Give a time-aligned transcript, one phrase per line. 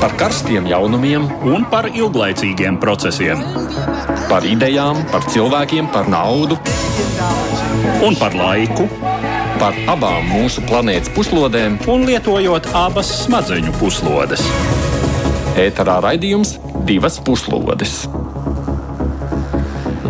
[0.00, 3.42] par karstiem jaunumiem un par ilglaicīgiem procesiem.
[4.30, 6.58] Par idejām, par cilvēkiem, par naudu
[8.04, 8.88] un par laiku.
[9.56, 14.44] Par abām mūsu planētas puslodēm, un lietojot abas smadzeņu puslodes.
[15.56, 16.58] Ēterā raidījums
[16.88, 18.02] divas puslodes.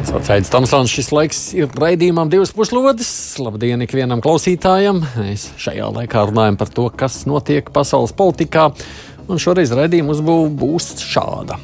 [0.06, 3.08] Sauc Aits Tomsons, šis laiks ir raidījumam divas puslodes.
[3.42, 5.02] Labdien ikvienam klausītājam!
[5.18, 8.68] Mēs šajā laikā runājam par to, kas notiek pasaules politikā,
[9.28, 11.58] un šoreiz raidījuma uzbūve būs šāda.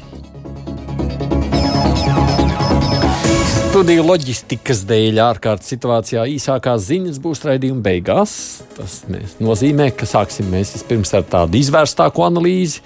[3.73, 8.35] Studiju loģistikas dēļ ārkārtas situācijā īsākās ziņas būs raidījuma beigās.
[8.77, 8.99] Tas
[9.41, 12.83] nozīmē, ka sāksim mēs vispirms ar tādu izvērstāku analīzi,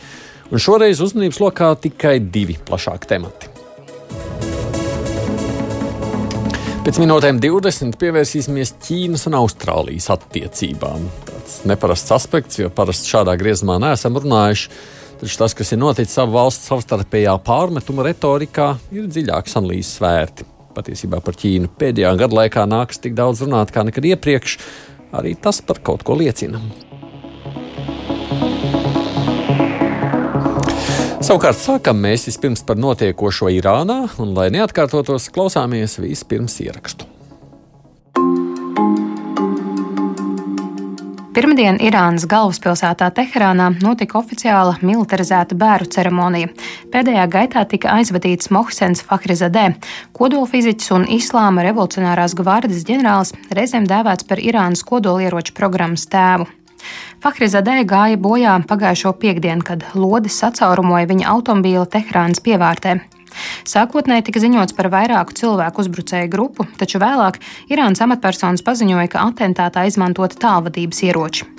[0.47, 3.51] un šoreiz uzmanības lokā tikai divi plašāki temati.
[6.87, 11.01] Pēc minūtēm 20 pievērsīsimies Ķīnas un Austrālijas attiecībām.
[11.27, 14.69] Tas neparasts aspekts, jo parasti šādā griezumā neesam runājuši.
[15.19, 20.47] Taču tas, kas ir noticis savu valstu savstarpējā pārmetuma retorikā, ir dziļāks analīzes vērti.
[20.79, 24.55] Patiesībā par Ķīnu pēdējā gada laikā nāks tik daudz runāt kā nekad iepriekš.
[25.19, 26.63] Arī tas par kaut ko liecina.
[31.27, 37.03] Savukārt sākam mēs vispirms par notiekošo Irānā, un, lai neatkārtotos, klausāmies vispirms ierakstu.
[41.35, 46.53] Pirmdien Irānas galvaspilsētā Teherānā notika oficiāla militarizēta bēru ceremonija.
[46.95, 49.73] Pēdējā gaitā tika aizvadīts Mohsens Fahrizadē,
[50.15, 56.47] kodolfiziķis un Islāma revolucionārās gvardes ģenerālis, reizēm dēvēts par Irānas kodolieroču programmas tēvu.
[57.17, 62.99] Fahrizadē gāja bojā pagājušo piekdienu, kad lodis sacaurumoja viņa automobīla Tehrānas pievārtē.
[63.65, 67.39] Sākotnēji tika ziņots par vairāku cilvēku uzbrucēju grupu, taču vēlāk
[67.73, 71.49] Irānas amatpersonas paziņoja, ka atentātā izmantota tālvadības ieroči.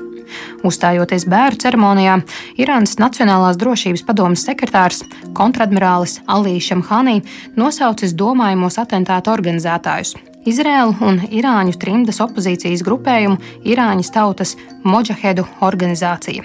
[0.68, 2.16] Uzstājoties bērnu ceremonijā,
[2.60, 5.02] Irānas Nacionālās drošības padomas sekretārs
[5.38, 7.20] kontradmirālis Alīs Šamhānī
[7.58, 10.14] nosaucis domājamos atentātu organizētājus
[10.48, 13.36] Izrēlu un Irāņu trimdas opozīcijas grupējumu
[13.68, 14.54] Irāņas tautas
[14.88, 16.44] Moģahedu organizācija.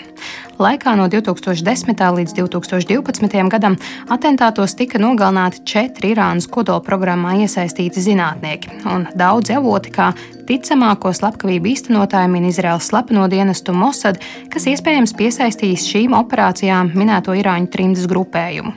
[0.59, 2.03] Laikā no 2010.
[2.18, 3.47] līdz 2012.
[3.53, 3.78] gadam
[4.12, 10.12] atentātos tika nogalināti četri Irānas kodolprogrammā iesaistīti zinātnieki, un daudzi avoti kā
[10.50, 14.20] ticamāko slepkavību īstenotāju min Izraels slepeno dienestu Mossad,
[14.52, 18.75] kas iespējams piesaistījis šīm operācijām minēto Irāņu trimdas grupējumu.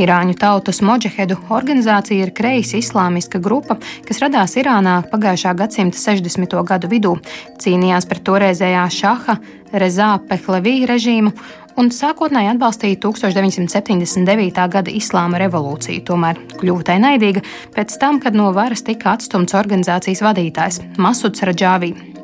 [0.00, 6.56] Irāņu tautas Moģehedu organizācija ir kreisa islāmiska grupa, kas radās Irānā pagājušā gadsimta 60.
[6.66, 7.14] gadu vidū,
[7.62, 9.38] cīnījās pret toreizējā šaha
[9.76, 11.32] Rezā Pehlevī režīmu
[11.80, 14.66] un sākotnēji atbalstīja 1979.
[14.72, 17.44] gada islāma revolūciju, tomēr kļuva tai naidīga
[17.76, 22.15] pēc tam, kad no varas tika atstumts organizācijas vadītājs Masuds Radžāvī.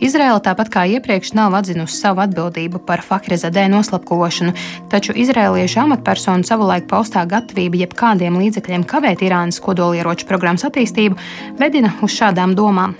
[0.00, 4.54] Izraela tāpat kā iepriekš nav atzinusi savu atbildību par Fahrezadē noslapkošanu,
[4.92, 11.20] taču izrēliešu amatpersonu savulaik paustā gatavība jebkādiem līdzekļiem kavēt Irānas kodolieroču programmas attīstību
[11.60, 12.96] vedina uz šādām domām.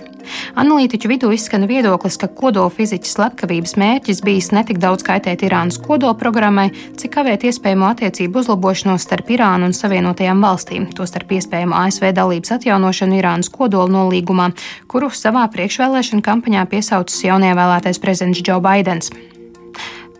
[0.59, 6.69] Analītiķu vidū izskan viedoklis, ka kodolfiziķa slepkavības mērķis bijis ne tik daudz kaitēt Irānas kodolprogrammai,
[6.99, 13.19] cik kavēt iespējamo attiecību uzlabošanos starp Irānu un Savienotajām valstīm, tostarp iespējamo ASV dalības atjaunošanu
[13.19, 14.51] Irānas kodola nolīgumā,
[14.91, 19.13] kuru savā priekšvēlēšana kampaņā piesaucis jaunievēlētais prezidents Džo Baidens.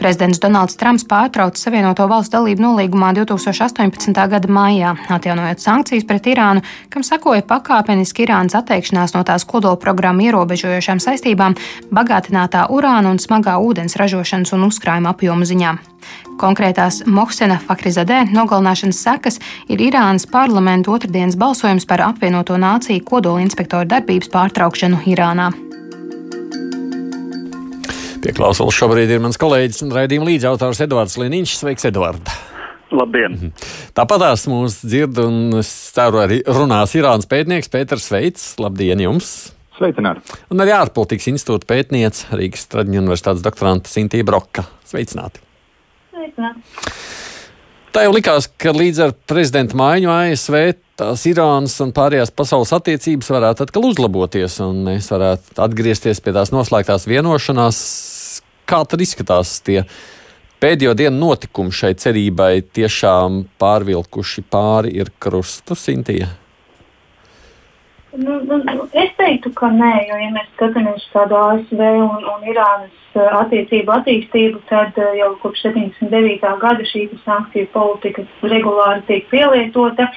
[0.01, 4.16] Prezidents Donalds Trumps pārtrauca Savienoto Valstu dalību nolīgumā 2018.
[4.31, 11.03] gada maijā, atjaunojot sankcijas pret Irānu, kam sakoja pakāpeniski Irānas atteikšanās no tās kodolprogrammu ierobežojošām
[11.06, 11.53] saistībām
[11.94, 15.78] bagātinātā urāna un smagā ūdens ražošanas un uzkrājuma apjomu ziņā.
[16.41, 19.38] Konkrētās Mohsena Fakrizadē nogalināšanas sekas
[19.69, 25.51] ir Irānas parlamenta otrdienas balsojums par apvienoto nāciju kodola inspektoru darbības pārtraukšanu Irānā.
[28.21, 31.55] Pie klausulas šobrīd ir mans kolēģis un raidījuma līdzautors Edvards Liniņš.
[31.57, 32.35] Sveiks, Edvards!
[32.93, 33.33] Labdien!
[33.33, 33.53] Mhm.
[33.97, 38.43] Tāpatās mūs dzird un es ceru arī runās Irānas pētnieks Pēters Veits.
[38.61, 39.31] Labdien jums!
[39.79, 40.37] Sveicināti!
[40.53, 44.67] Un arī ārpolitikas institūta pētniece Rīgas Traģiņu universitātes doktoranta Sintīna Broka.
[44.85, 45.41] Sveicināti!
[46.13, 46.61] Sveicināti!
[47.91, 50.59] Tā jau likās, ka līdz ar prezidenta maiņu ASV
[51.01, 56.53] tās Irānas un pārējās pasaules attiecības varētu atkal uzlaboties, un mēs varētu atgriezties pie tās
[56.53, 57.81] noslēgtās vienošanās.
[58.69, 59.81] Kā tad izskatās tie
[60.61, 66.29] pēdējo dienu notikumi šai cerībai tiešām pārvilkuši pāri ir krustu Sintija?
[68.11, 72.41] Nu, nu, es teiktu, ka nē, jo, ja mēs skatāmies uz tādu ASV un, un
[72.43, 76.43] Irānas uh, attiecību attīstību, tad uh, jau kopš 79.
[76.59, 80.09] gada šī sankciju politika regulāri tiek pielietota.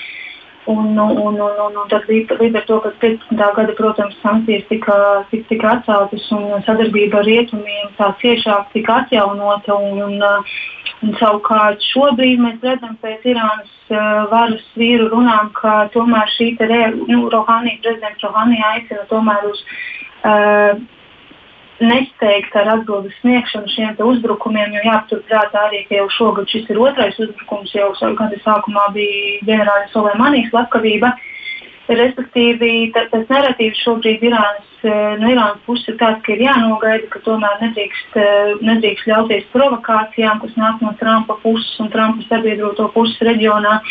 [0.67, 3.41] Un, un, un, un, un tad līdz, līdz ar to, ka 15.
[3.57, 4.95] gada, protams, sankcijas tika,
[5.29, 9.77] tika, tika atceltas un sadarbība ar rietumiem tā ciešāk tika atjaunota.
[9.77, 10.25] Un, un,
[11.05, 16.81] Un, savukārt šobrīd mēs redzam pēc Irānas uh, varas vīru runām, ka tomēr šī re,
[17.11, 19.61] nu, Rohani, prezidents Rohani aicina tomēr uz
[20.25, 20.79] uh,
[21.83, 27.19] nesteigt ar atbildes sniegšanu šiem uzbrukumiem, jo jāpaturprātā arī, ka jau šogad šis ir otrais
[27.19, 31.15] uzbrukums, jau gada sākumā bija ģenerālis Soleimanijas slepkavība.
[31.85, 37.21] Respektīvi, tas narratīvs šobrīd Irānas, eh, no Irānas puses ir tāds, ka ir jānogaida, ka
[37.27, 43.19] tomēr nedrīkst, eh, nedrīkst ļauties provokācijām, kas nāk no Trumpa puses un Trumpa sabiedroto puses
[43.21, 43.83] reģionā.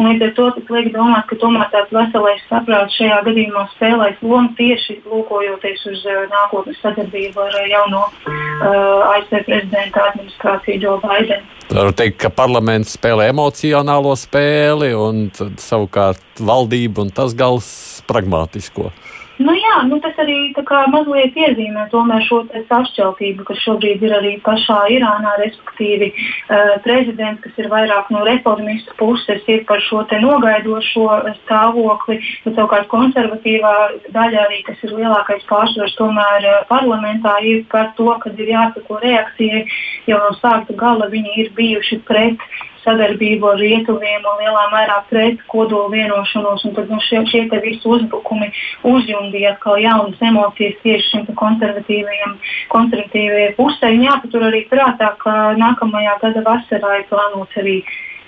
[0.00, 4.22] Un līdz ar to tas liek domāt, ka tomēr tāds veselais saprāts šajā gadījumā spēlēs
[4.24, 10.96] lomu tieši lūkojoties uz uh, nākotnes sadarbību ar uh, jauno uh, ASV prezidenta administrāciju Joe
[11.04, 11.44] Bidenu.
[11.72, 15.26] Var teikt, ka parlaments spēlē emocionālo spēli, un
[15.60, 17.68] savukārt valdība un tas gals
[18.08, 18.90] pragmātisko.
[19.42, 20.52] Nu, jā, nu, tas arī
[20.92, 21.86] mazliet iezīmē
[22.26, 25.34] šo sašķeltību, kas šobrīd ir arī pašā Irānā.
[25.40, 31.06] Respektīvi, uh, prezidents, kas ir vairāk no reformistu puses, ir par šo nogaidošo
[31.42, 33.74] stāvokli, bet savukārt konservatīvā
[34.14, 39.00] daļa arī, kas ir lielākais pārsvars tomēr uh, parlamentā, ir par to, ka ir jāsako
[39.02, 39.64] reakcijai.
[40.10, 42.42] Jau no sākta gala viņi ir bijuši pret
[42.84, 46.60] sadarbību ar rietumiem un lielā mērā pret kodolu vienošanos.
[46.76, 48.48] Tad nu, šie, šie visi uzbrukumi
[48.88, 53.88] uzjundīja atkal jaunas emocijas tieši šim konservatīvajai pusē.
[54.02, 57.76] Jāpatur arī prātā, ka nākamajā gada vasarā ir plānots arī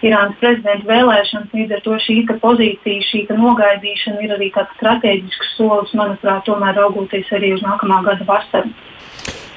[0.05, 1.53] Irānas prezidenta vēlēšanas.
[1.57, 7.29] Līdz ar to šī pozīcija, šī nogaidīšana ir arī tāds strateģisks solis, manuprāt, tomēr raugoties
[7.33, 8.71] arī uz nākamā gada vasaru.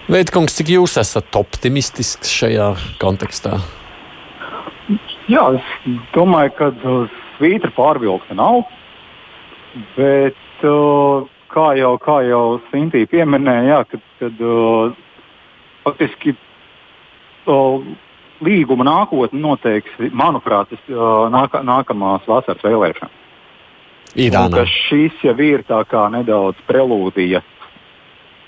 [0.07, 2.69] Veidkungs, cik jūs esat optimistisks šajā
[3.01, 3.59] kontekstā?
[5.27, 6.71] Jā, es domāju, ka
[7.38, 8.63] svītra pārvilkta nav.
[9.97, 10.63] Bet,
[11.51, 14.44] kā jau, kā jau Sintīna pieminēja, jā, kad, kad
[15.83, 16.33] faktiski
[18.44, 23.24] līguma nākotne noteiks, manuprāt, nāk, nākamās vasaras vēlēšanas.
[24.18, 24.63] Irānā.
[24.88, 27.44] Šīs jau ir tā kā nedaudz prelūdija.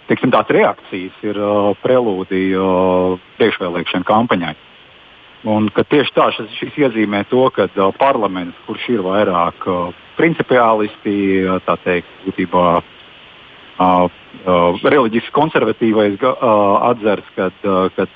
[0.10, 4.56] Teiksim, tās reakcijas ir uh, prelūdija uh, priekšvēlēšana kampaņai.
[5.48, 11.14] Un, tieši tā šis, iezīmē to, ka uh, parlaments, kurš ir vairāk uh, principiālisti,
[11.46, 12.82] uh, tā teikt, būtībā uh,
[13.80, 16.34] uh, reliģiski konservatīvais uh,
[16.90, 18.10] atzars, ka uh,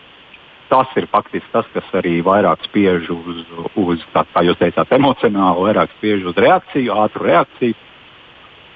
[0.68, 3.40] tas ir faktiski tas, kas arī vairāk spiež uz,
[3.80, 7.80] uz tā, kā jūs teicāt, emocionālu, vairāk spiež uz reakciju, ātru reakciju.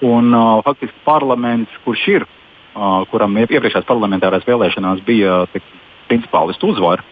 [0.07, 2.27] Un uh, faktiski parlaments, kurš ir,
[2.77, 5.41] uh, kuram iepriekšējās parlamentārās vēlēšanās bija
[6.07, 7.03] principālistu uzvara,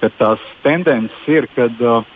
[0.00, 2.06] ka tās tendences ir, kad uh,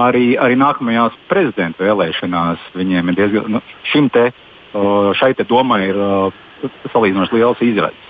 [0.00, 5.82] arī, arī nākamajās prezidenta vēlēšanās viņiem ir diezgan, nu, šim te, uh, šai te domai
[5.90, 6.40] ir uh,
[6.94, 8.08] salīdzinoši liels izredzes.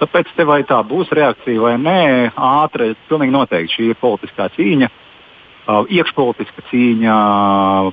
[0.00, 4.88] Tāpēc te vai tā būs reakcija vai nē, ātri, pilnīgi noteikti šī ir politiskā cīņa,
[4.88, 7.16] uh, iekšpolitiska cīņa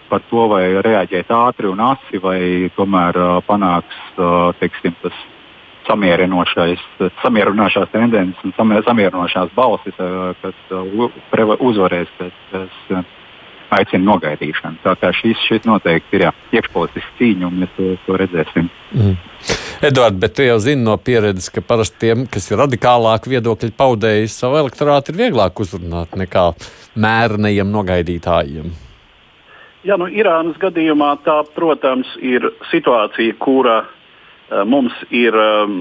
[0.07, 2.39] par to, vai reaģēt ātri un asi, vai
[2.77, 5.25] tomēr uh, panāks uh, teiksim, tas
[5.87, 8.53] samierinošās tendences un
[8.85, 10.75] samierinošās balsis, eh, kas eh,
[11.69, 12.33] uzvarēs, kas,
[12.91, 13.03] eh,
[13.77, 14.77] aicina nogaidīšanu.
[14.83, 16.23] Tā kā šis, šis noteikti ir
[16.55, 18.65] iekšpolitisks cīņa, un mēs to, to redzēsim.
[18.95, 19.15] Mm.
[19.87, 24.31] Edvards, bet tu jau zini no pieredzes, ka parasti tiem, kas ir radikālāk viedokļi paudēji,
[24.31, 26.45] savu elektorātu ir vieglāk uzrunāt nekā
[26.95, 28.67] mērnajiem nogaidītājiem.
[29.85, 33.96] Jā, nu, Irānas gadījumā tā, protams, ir situācija, kura Eh,
[34.65, 35.79] mums ir ehm,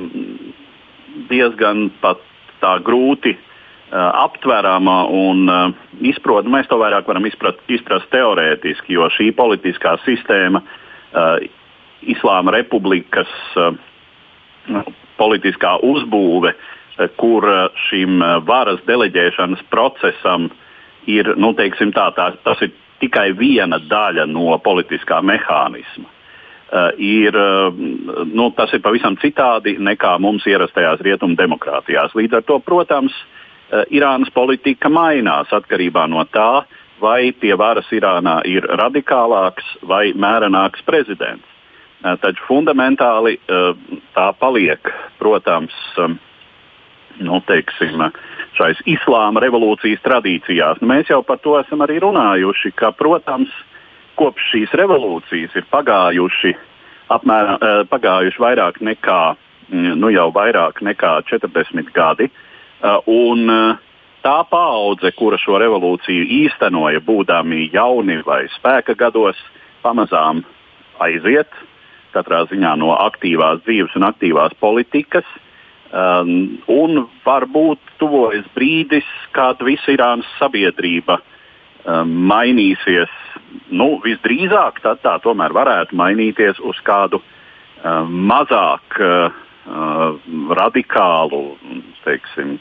[1.31, 1.91] diezgan
[2.87, 3.41] grūti eh,
[3.95, 6.59] aptverama un eh, izprotama.
[6.59, 10.65] Mēs to vairāk varam izprat, izprast teorētiski, jo šī politiskā sistēma,
[12.13, 13.31] Islāma republikas
[15.17, 16.51] politiskā uzbūve,
[17.17, 17.47] kur
[17.87, 20.51] šim varas deleģēšanas procesam
[21.09, 26.11] ir, nu, tā, tā, tas ir tikai viena daļa no politiskā mehānisma.
[26.67, 27.75] Uh, ir, uh,
[28.27, 32.11] nu, tas ir pavisam citādi nekā mums ierastajās rietumu demokrātijās.
[32.19, 36.65] Līdz ar to, protams, uh, Irānas politika mainās atkarībā no tā,
[36.99, 41.47] vai pie varas Irānā ir radikālāks vai mērenāks prezidents.
[42.03, 43.39] Taču fundamentāli
[44.15, 45.75] tā paliek, protams,
[47.19, 48.05] nu, teiksim,
[48.55, 50.83] šais islāma revolūcijas tradīcijās.
[50.83, 53.76] Nu, mēs jau par to esam arī runājuši, ka, protams, uh,
[54.17, 56.55] kopš šīs revolūcijas ir pagājuši,
[57.13, 59.37] apmēram, eh, pagājuši vairāk nekā,
[59.71, 62.31] mm, nu jau vairāk nekā 40 gadi.
[62.83, 63.77] Eh, un eh,
[64.25, 69.37] tā paudze, kura šo revolūciju īstenoja, būdami jauni vai spēka gados,
[69.85, 70.45] pamazām
[71.01, 71.51] aiziet
[72.17, 75.27] katrā ziņā no aktīvās dzīves un aktīvās politikas.
[75.87, 79.07] Um, un varbūt tuvojas brīdis,
[79.37, 83.13] kad visa Irānas sabiedrība um, mainīsies.
[83.71, 89.35] Nu, visdrīzāk tā tomēr varētu mainīties uz kādu um, mazāk uh,
[89.67, 91.43] uh, radikālu,
[92.05, 92.57] teiksim,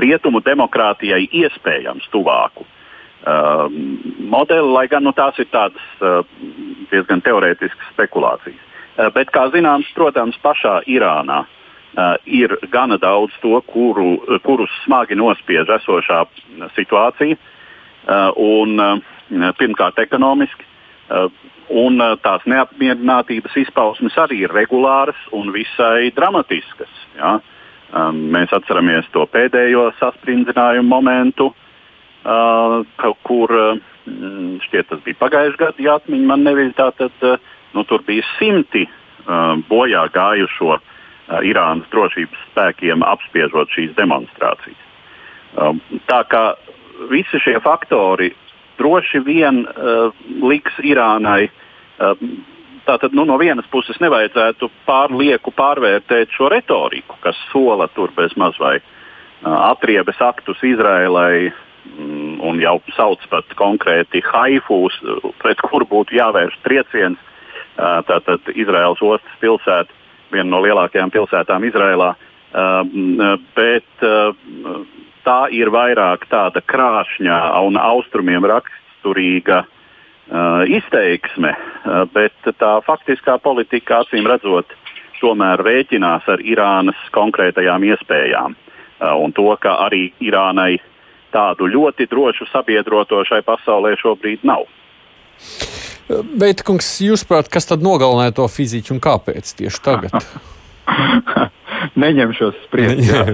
[0.00, 3.66] rietumu demokrātijai iespējams tuvāku uh,
[4.18, 6.22] modeli, lai gan nu, tās ir tādas uh,
[6.92, 8.68] diezgan teorētiskas spekulācijas.
[8.92, 11.58] Uh, bet, kā zināms, protams, pašā Irānā uh,
[11.92, 16.22] Uh, ir gana daudz to, kuru, kurus smagi nospiež esošā
[16.72, 17.36] situācija.
[18.02, 20.66] Uh, un, uh, pirmkārt, ekonomiski.
[21.06, 21.28] Uh,
[21.70, 26.90] un tās neapmierinātības izpausmes arī ir regulāras un visai dramatiskas.
[27.16, 27.38] Ja?
[28.12, 31.46] Mēs atceramies to pēdējo sasprindzinājumu momentu,
[33.24, 33.80] kur uh,
[34.66, 37.38] šķiet tas bija pagājušajā gadā, ja atmiņa man neviļ, tad uh,
[37.72, 38.84] nu, tur bija simti
[39.70, 40.76] bojā gājušo
[41.46, 44.80] Irānas drošības spēkiem apspiežot šīs demonstrācijas.
[46.10, 46.42] Tā kā
[47.10, 48.32] visi šie faktori
[48.78, 51.46] droši vien uh, liks Irānai.
[51.98, 52.16] Uh,
[52.82, 58.58] Tātad nu, no vienas puses nevajadzētu pārlieku pārvērtēt šo retoriku, kas sola tur bez maz
[58.58, 64.98] vai uh, atriebes aktus Izrēlai mm, un jau sauc pat konkrēti Haifūs,
[65.38, 67.20] pret kuru būtu jāvērš trieciens.
[67.72, 69.94] Uh, tātad Izraels ostas pilsēta
[70.34, 72.10] viena no lielākajām pilsētām Izrēlā.
[72.52, 74.34] Uh, bet uh,
[75.26, 84.02] tā ir vairāk tāda krāšņa un austrumiem raksturīga uh, izteiksme, uh, bet tā faktiskā politika,
[84.02, 84.74] acīm redzot,
[85.22, 88.56] tomēr rēķinās ar Irānas konkrētajām iespējām.
[88.56, 90.76] Uh, un to, ka arī Irānai
[91.32, 94.66] tādu ļoti drošu sabiedroto šai pasaulē šobrīd nav.
[96.36, 100.18] Bet, kungs, jūs prāt, kas tad nogalināja to fiziku un kāpēc tieši tagad?
[101.98, 103.04] Neņemšos spriest.
[103.08, 103.24] Jā.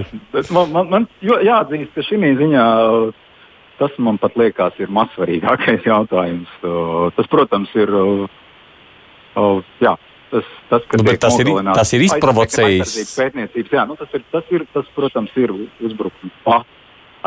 [0.55, 2.65] Man, man, man jāatzīst, ka šī ziņā
[3.79, 6.51] tas man pat liekas ir mazsvarīgākais jautājums.
[7.15, 7.93] Tas, protams, ir.
[9.79, 9.95] Jā,
[10.33, 13.15] tas, tas, nu, tas, ir, tas ir izprovocējis.
[13.71, 16.61] Jā, nu, tas, ir, tas, ir, tas, protams, ir uzbrukums pa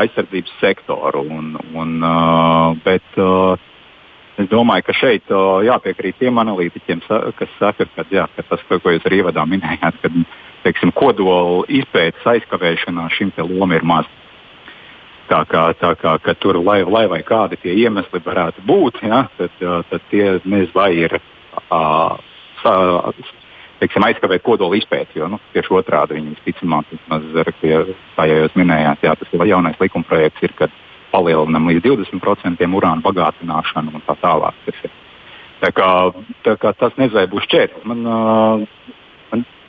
[0.02, 1.24] aizsardzības sektoru.
[1.28, 3.68] Un, un, uh, bet, uh,
[4.40, 7.02] Es domāju, ka šeit uh, jāpiekrīt tiem analītiķiem,
[7.36, 10.08] kas saka, ka, jā, ka tas, ko jūs arī ievadā minējāt, ka
[10.64, 14.10] teiksim, kodola izpētes aizkavēšanā šim lomam ir maz.
[15.30, 19.54] Tā kā, tā kā tur, lai, lai vai kādi tie iemesli varētu būt, ja, tad,
[19.88, 21.14] tad tie nezinu, vai ir
[21.70, 22.18] uh,
[23.82, 25.20] teiksim, aizkavēt kodola izpēti.
[25.20, 26.90] Jo nu, tieši otrādi viņi visticamāk,
[28.16, 30.74] kā jau jūs minējāt, jā, tas jaunais likumprojekts ir, kad
[31.12, 34.74] palielinām līdz 20% urāna bagātināšanu un tā tālāk.
[35.62, 35.88] Tā kā,
[36.42, 37.86] tā kā tas nezvai būs šķērslis.
[37.86, 38.98] Man, uh,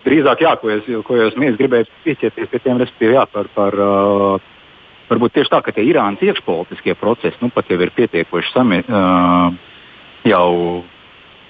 [0.05, 3.77] drīzāk, jā, ko es, ko es mēs gribēju pieķerties pie tiem, respektīvi, jā, par, par
[3.79, 4.49] uh,
[5.09, 9.53] varbūt tieši tā, ka tie Irānas iekšpolitiskie procesi nu pat jau ir pietiekoši sami, uh,
[10.27, 10.83] jau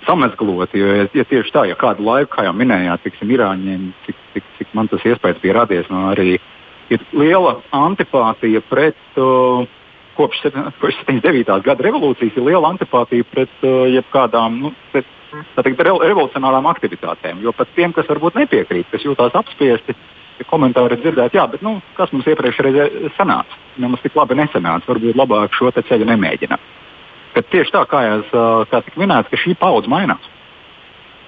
[0.08, 0.82] samezgloti.
[0.82, 4.50] Jo, ja, ja tieši tā, ja kādu laiku, kā jau minējāt, tiksim, Irāņiem, cik, cik,
[4.58, 6.38] cik man tas iespējas bija radies, no arī
[6.94, 9.64] ir liela antipātija pret uh,
[10.18, 11.50] kopš 79.
[11.66, 15.08] gada revolūcijas ir liela antipātija pret uh, jebkādām nu, pret,
[15.60, 17.42] teikt, re, revolucionārām aktivitātēm.
[17.44, 19.96] Jo pat tiem, kas varbūt nepiekrīt, kas jūtas apspiesti,
[20.40, 23.60] ja komentāri dzirdēt, jā, bet nu, kas mums iepriekšējā sanāca?
[23.82, 24.90] Nemaz tik labi nesanāca.
[24.90, 26.72] Varbūt labāk šo ceļu nemēģināt.
[27.34, 30.30] Bet tieši tā, kā jau uh, kā tika minēts, ka šī paudze mainās.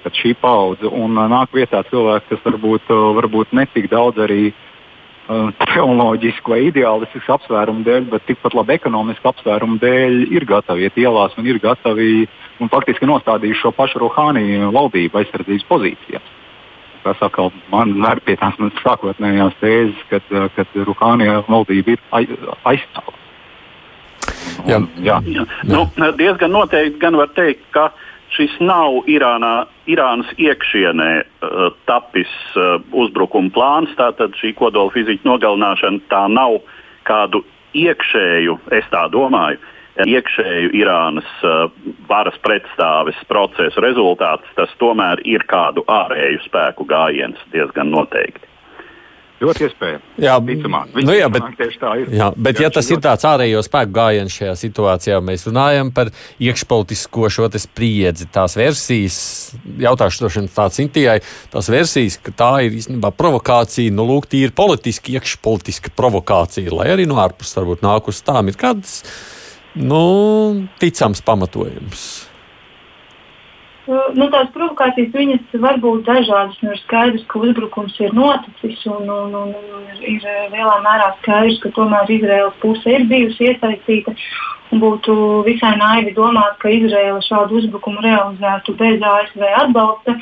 [0.04, 4.52] Kad šī paudze un uh, nāk vietā cilvēki, kas varbūt, uh, varbūt netik daudz arī
[4.52, 4.60] uh,
[5.26, 11.00] Uh, teoloģisku vai ideālistisku apsvērumu dēļ, bet tikpat labi ekonomisku apsvērumu dēļ ir gatavi iet
[11.02, 12.28] ielās un ir gatavi
[12.60, 16.22] un faktiski nostādījuši šo pašu Rohāni valdību aizsardzības pozīcijā.
[17.04, 22.02] Tas atkal man ver pie tās manas sākotnējās tēzes, kad, uh, kad Rohāni valdība ir
[22.66, 23.22] aizstāvama.
[24.66, 24.80] Jā.
[25.04, 25.20] Jā.
[25.30, 25.44] Jā.
[25.68, 25.86] Nu,
[26.18, 32.80] diezgan noteikti gan var teikt, ka uh, šis nav Irānā, Irānas iekšienē uh, tapis uh,
[32.96, 33.92] uzbrukuma plāns.
[33.98, 36.60] Tātad šī kodola fizika nogalināšana tā nav
[37.06, 37.44] kādu
[37.76, 39.60] iekšēju, es tā domāju,
[40.04, 41.70] iekšēju Irānas uh,
[42.08, 44.50] varas pretstāves procesu rezultāts.
[44.58, 48.52] Tas tomēr ir kādu ārēju spēku gājiens diezgan noteikti.
[49.36, 50.04] Ļoti iespējams.
[50.24, 50.94] Jā, Ticamāk.
[50.96, 51.44] nu, jā, bet,
[51.76, 52.06] tā ir.
[52.16, 56.08] Jā, bet jā, ja tas ir tāds ārējo spēku gājiens šajā situācijā, mēs runājam par
[56.40, 59.18] iekšpolitisko šo spriedzi, tās versijas,
[59.84, 61.18] jautāšu droši vien tāds Intijai,
[61.52, 67.04] tās versijas, ka tā ir īstenībā provokācija, nu, lūk, tīri politiski, iekšpolitiska provokācija, lai arī
[67.04, 69.02] no ārpuses varbūt nāk uz tām ir kāds,
[69.76, 70.00] nu,
[70.80, 72.06] ticams pamatojums.
[74.18, 76.56] nu, tās provokācijas viņas var būt dažādas.
[76.64, 81.60] Nu, ir skaidrs, ka uzbrukums ir noticis, un, un, un, un ir lielā mērā skaidrs,
[81.62, 84.16] ka tomēr Izraels puse ir bijusi iesaistīta.
[84.74, 90.16] Būtu visai naivi domāt, ka Izraela šādu uzbrukumu realizētu bez ASV atbalsta.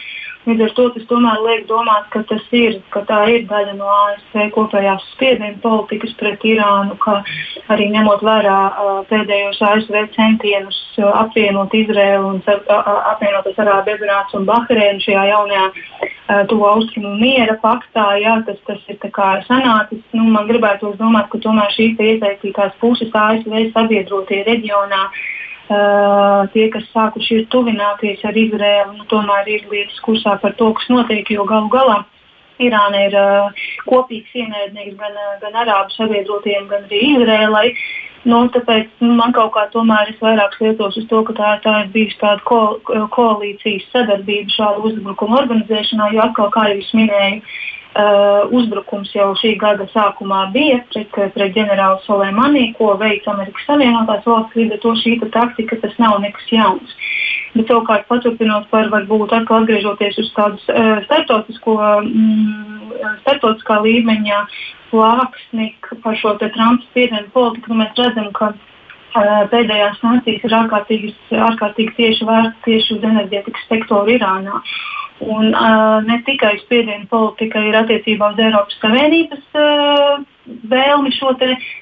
[0.44, 2.20] Līdz ar to tas tomēr liek domāt, ka,
[2.52, 7.22] ir, ka tā ir daļa no ASV kopējās spiediena politikas pret Irānu, ka
[7.72, 8.58] arī ņemot vērā
[9.08, 15.70] pēdējos ASV centienus apvienot Izraelu un apvienotas Arābu Emirātus un Bahreinu šajā jaunajā
[16.48, 18.98] tuvo austrumu miera paktā, jā, tas, tas ir
[19.48, 20.00] sanācis.
[20.16, 25.07] Nu, man gribētu domāt, ka tomēr šīs iesaistītās puses ASV sabiedrotie reģionā
[25.64, 30.67] Uh, tie, kas sākuši ir tuvināties ar Izraēlu, nu, tomēr ir lietas kursā par to,
[30.76, 32.03] kas notiek, jo galu galā
[32.61, 37.73] Irāna ir uh, kopīgs ienaidnieks gan, uh, gan Arābu sabiedrotiem, gan arī Izrēlai.
[38.29, 41.79] Nu, tāpēc nu, man kaut kā tomēr ir vairāk lietos uz to, ka tā, tā
[41.87, 42.61] ir bijusi tāda ko,
[43.17, 49.54] koalīcijas sadarbība šādu uzbrukumu organizēšanā, jo atkal, kā jau es minēju, Uh, uzbrukums jau šī
[49.58, 54.56] gada sākumā bija pret, pret ģenerāli Soleimani, ko veica Amerikas Savienotās valsts.
[54.58, 56.96] Līdz ar to šī taktika tas nav nekas jauns.
[57.54, 64.40] Bet savukārt paturpinot par varbūt atkal atgriežoties uz tādu uh, starptautisko, mm, starptautiskā līmeņa
[64.90, 65.70] plāksni
[66.02, 71.14] par šo Trumpa spiedienu politiku, nu, mēs redzam, ka uh, pēdējās sankcijas ir ārkārtīgi,
[71.46, 74.58] ārkārtīgi tieši vērstas tieši uz enerģētikas sektoru Irānā.
[75.25, 80.19] Un, uh, ne tikai spiediena politika ir attiecībā uz Eiropas Savienības uh,
[80.69, 81.33] vēlmi šo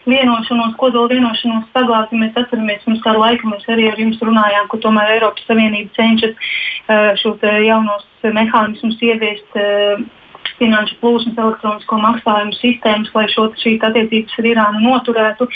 [0.07, 2.13] vienošanos, kodola vienošanos saglabāt.
[2.15, 5.91] Ja mēs atceramies, pirms kāda laika mēs arī ar jums runājām, ka tomēr Eiropas Savienība
[5.99, 9.49] cenšas uh, šo jaunos mehānismus ieviest.
[9.59, 10.03] Uh,
[10.59, 15.49] finanšu plūsmas, elektronisko maksājumu sistēmas, lai šo, šīs attiecības ar Irānu noturētu.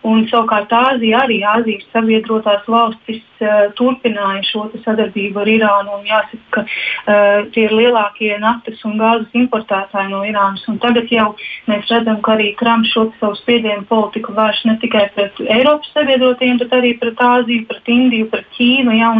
[0.00, 5.98] Un, savukārt Āzija, arī Āzijas sabiedrotās valstis uh, turpināja šo sadarbību ar Irānu.
[6.08, 10.64] Jāsaka, ka uh, tie ir lielākie naftas un gāzes importētāji no Irānas.
[10.72, 11.34] Un tagad jau
[11.68, 16.56] mēs redzam, ka arī Trumps šo savu spiedienu politiku vērš ne tikai pret Eiropas sabiedrotiem,
[16.64, 18.96] bet arī pret Āziju, pret Indiju, pret Ķīnu.
[18.96, 19.12] Ja,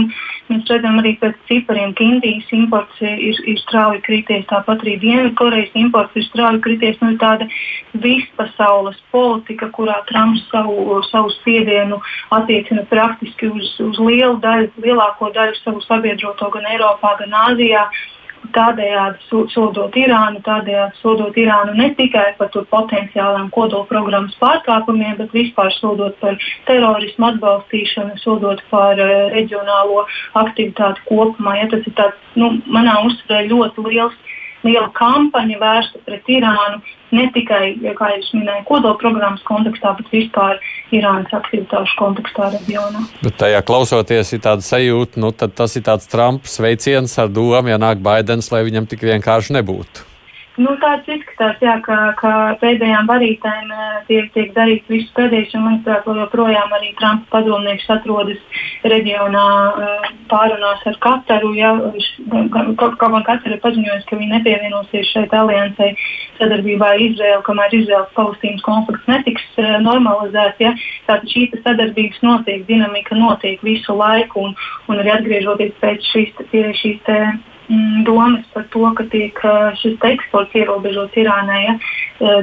[0.49, 5.77] mēs redzam arī pēc cipariem, ka Indijas imports ir, ir strauji krities, tāpat arī Dienvidkorejas
[5.85, 6.97] imports ir strauji krities.
[7.05, 7.53] Nu, tāda
[8.01, 15.33] vispasaules politika, kurā Trumps savu savu, savu spiedienu attiecina praktiski uz, uz lielu daļu, lielāko
[15.35, 17.91] daļu savu sabiedroto gan Eiropā, gan Āzijā.
[18.57, 26.17] Tādējādi sodot Irānu, tādējādi sodot Irānu ne tikai par potenciālām kodolprogrammas pārkāpumiem, bet vispār sodot
[26.23, 30.07] par terorismu atbalstīšanu, sodot par uh, reģionālo
[30.41, 31.59] aktivitāti kopumā.
[31.61, 34.17] Ja tas ir tāds, nu, manā uztverē ļoti liels
[34.67, 36.81] liela kampaņa vērsta pret Irānu
[37.17, 40.61] ne tikai, kā jau minēju, kodolprogrammas kontekstā, bet vispār
[40.95, 43.03] Irānas aktivitāšu kontekstā reģionā.
[43.25, 47.81] Bet tajā klausoties, ir tāda sajūta, nu, tas ir tāds Trumpa sveiciens ar domu, ja
[47.83, 50.10] nāk Baidens, lai viņam tik vienkārši nebūtu.
[50.61, 55.63] Nu, tāds izskatās, jā, ka, ka pēdējām varītēm eh, tiek, tiek darīts viss pēdējais, un
[55.65, 58.61] manuprāt, joprojām arī Trumpa padomnieks atrodas
[58.93, 61.55] reģionā eh, pārunās ar Kataru.
[61.57, 61.73] Ja,
[62.81, 65.95] Kaut kā man Katara ir paziņojusi, ka viņi nepievienosies šeit aliansei
[66.39, 70.61] sadarbībā ar Izraelu, kamēr Izraels-Palestīnas konflikts netiks eh, normalizēts.
[70.61, 70.75] Ja.
[71.09, 74.59] Tātad šī sadarbības notiek, dinamika notiek visu laiku, un,
[74.93, 76.45] un arī atgriežoties pēc šīs,
[76.83, 77.01] šīs
[78.05, 79.37] domas par to, ka tiek
[79.79, 81.61] šis eksports ierobežots Irānai.
[81.67, 81.75] Ja?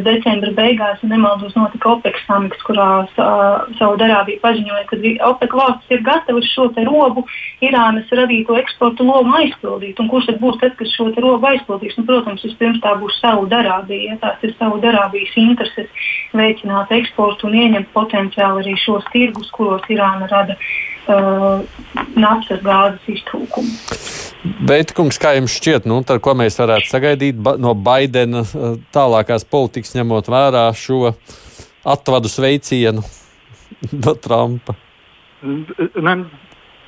[0.01, 3.05] Decembra beigās, ja nemaldos, notika OPEC samits, kurā
[3.77, 7.25] Saudārābija paziņoja, ka OPEC valstis ir gatavas šo robu
[7.61, 9.99] Irānas radīto eksporta lomu aizpildīt.
[9.99, 11.97] Un kurš tad būs tas, kas šo robu aizpildīs?
[11.99, 14.13] Nu, protams, vispirms tā būs Saudārābija.
[14.13, 14.19] Ja?
[14.23, 20.57] Tās ir Saudārābijas intereses veicināt eksportu un ieņemt potenciāli arī šos tirgus, kuros Irāna rada
[20.57, 21.61] uh,
[22.15, 24.26] naftas gāzes iztrūkumu.
[24.67, 29.45] Bet, kungs, kā jums šķiet, nu, tad, ko mēs varētu sagaidīt no Baidena uh, tālākās
[29.49, 31.13] politikas, ņemot vērā šo
[31.87, 33.03] atvadu sveicienu
[34.03, 34.77] no Trumpa?
[35.43, 36.15] Ne,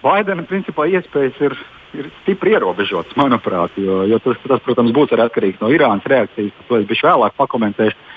[0.03, 1.57] Baidena principā iespējas ir,
[1.97, 6.55] ir stipri ierobežotas, manuprāt, jo, jo tas, tas, protams, būs arī atkarīgs no Irānas reakcijas.
[6.69, 8.07] To es bišķi vēlāk pakomentēšu.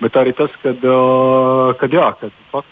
[0.00, 2.62] Bet arī tas, kad, uh, kad, jā, kad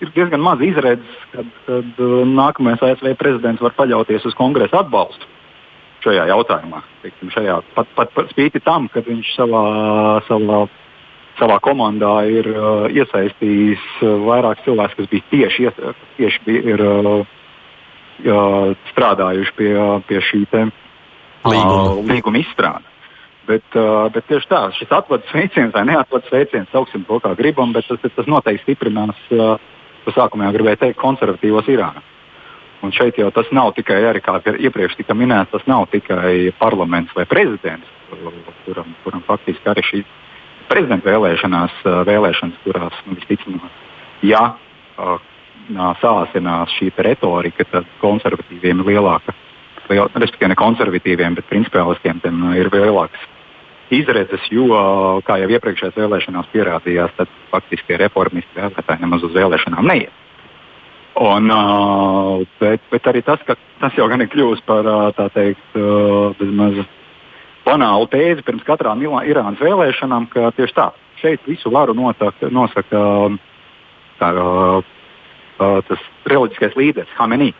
[0.00, 5.28] ir diezgan maz izredzes, kad, kad uh, nākamais ASV prezidents var paļauties uz kongresa atbalstu
[6.06, 6.82] šajā jautājumā.
[7.02, 9.62] Teiksim, šajā, pat, pat, pat spīti tam, ka viņš savā,
[10.28, 10.60] savā,
[11.40, 16.84] savā komandā ir uh, iesaistījis uh, vairāk cilvēku, kas bija tieši, ies, tieši bija, ir,
[16.86, 17.32] uh,
[18.92, 19.72] strādājuši pie,
[20.08, 20.66] pie šī te,
[21.44, 22.92] līguma, līguma izstrādes.
[23.46, 23.76] Bet,
[24.10, 28.00] bet tieši tā, šis atvads sveiciens vai neatvads sveiciens, sauksim to kā gribam, bet tas,
[28.16, 29.52] tas noteikti stiprinās uh,
[30.06, 32.02] pa sākumā gribēju teikt, konservatīvos Irānā.
[32.84, 37.14] Un šeit jau tas nav tikai, arī kā iepriekš tika minēts, tas nav tikai parlaments
[37.16, 37.88] vai prezidents,
[38.66, 40.02] kuram, kuram faktiski arī šī
[40.70, 43.80] prezidenta vēlēšanās, vēlēšanas, kurās nu, visticamāk,
[44.26, 44.42] ja
[46.02, 49.34] sāsinās šī retorika, tad konservatīviem ir lielāka,
[49.88, 52.20] liel, respektīvi ne konservatīviem, bet principālistiem
[52.58, 53.24] ir lielāks
[53.94, 54.66] izredzes, jo,
[55.26, 60.22] kā jau iepriekšējās vēlēšanās pierādījās, tad faktiski reformisti vēlētāji nemaz uz vēlēšanām neiet.
[61.16, 61.48] Un,
[62.60, 64.84] bet, bet arī tas, ka tas jau gan ir kļuvis par
[65.16, 65.78] tā teikt,
[66.40, 66.82] bezmaz
[67.64, 70.90] banālu tēzi pirms katrām Irānas vēlēšanām, ka tieši tā,
[71.22, 73.00] šeit visu varu nosaka, nosaka
[74.20, 74.32] tā,
[75.88, 77.54] tas reliģiskais līderis Hamenī.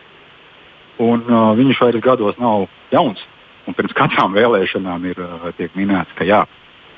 [1.01, 1.25] Un
[1.57, 3.25] viņš vairs gados nav jauns.
[3.67, 5.19] Un pirms katrām vēlēšanām ir
[5.57, 6.45] tiek minēts, ka jā,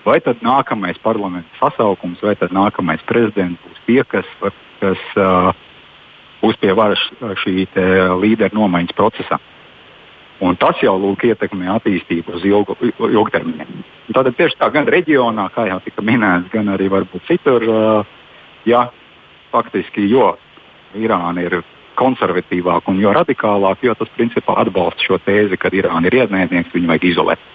[0.06, 4.28] vai tad nākamais parlamenta sasaukums, vai tad nākamais prezidents būs tie, kas,
[4.80, 5.50] kas uh,
[6.44, 7.02] būs pie varas
[7.44, 7.66] šī
[8.22, 9.40] līderu nomaiņas procesā.
[10.40, 13.82] Un tas jau lūk, ietekmē attīstību uz ilgu, ilgtermiņu.
[14.16, 18.14] Tātad tieši tā, gan reģionā, kā jau tika minēts, gan arī varbūt citur, uh,
[18.70, 18.88] ja
[19.52, 20.36] faktiski, jo
[20.98, 21.60] Irāna ir
[22.00, 26.92] konservatīvāk un jo radikālāk, jo tas principā atbalsta šo tēzi, ka Irāna ir ienaidnieks, viņu
[26.94, 27.48] vajag izolēt.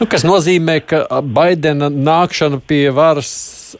[0.00, 3.32] Nu, kas nozīmē, ka Baidena nākšana pie varas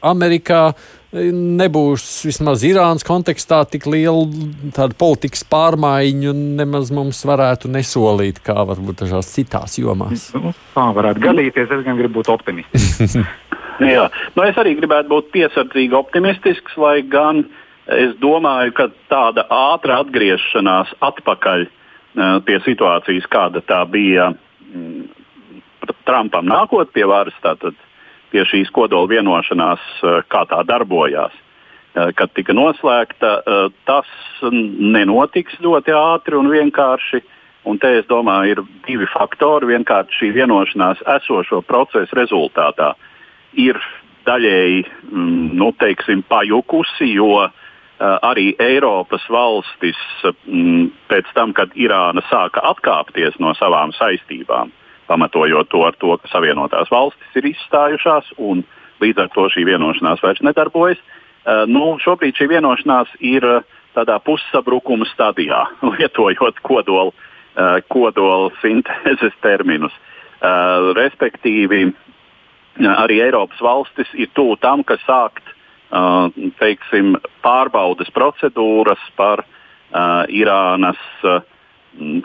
[0.05, 0.71] Amerikā
[1.11, 9.33] nebūs vismaz Irānas kontekstā tik liela politikas pārmaiņu, nemaz mums varētu nesolīt, kā varbūt dažās
[9.33, 10.29] citās jomās.
[10.37, 11.73] Nu, tā varētu gadīties.
[11.73, 13.17] Es gan gribu būt optimistisks.
[13.81, 17.60] Jā, nu es arī gribētu būt piesardzīgi optimistisks, lai gan uh,
[17.90, 21.66] Es domāju, ka tāda ātra atgriešanās atpakaļ
[22.46, 25.09] pie situācijas, kāda tā bija mm,
[26.07, 27.74] Trumpam nākot pie varas, tātad
[28.31, 29.83] pie šīs kodola vienošanās,
[30.31, 31.35] kā tā darbojās,
[32.14, 33.31] kad tika noslēgta,
[33.88, 34.11] tas
[34.50, 37.22] nenotiks ļoti ātri un vienkārši.
[37.68, 39.68] Un te es domāju, ir divi faktori.
[39.74, 42.94] Vienkārši šī vienošanās esošo procesu rezultātā
[43.59, 43.76] ir
[44.29, 47.60] daļēji mm, nu, teiksim, pajukusi, jo uh, Eh,
[48.01, 54.73] arī Eiropas valstis mm, pēc tam, kad Irāna sāka atkāpties no savām saistībām,
[55.11, 58.65] pamatojot to ar to, ka Savienotās valstis ir izstājušās un
[59.01, 61.01] līdz ar to šī vienošanās vairs nedarbojas.
[61.01, 67.13] Eh, nu, šobrīd šī vienošanās ir eh, tādā pussabrukuma stadijā, lietojot kodola
[67.91, 69.93] kodola sintēzes terminus.
[70.97, 71.91] Respektīvi,
[72.79, 75.50] arī Eiropas valstis ir tuvu tam, ka sākt
[76.61, 81.40] teiksim, pārbaudes procedūras par uh, Irānas uh,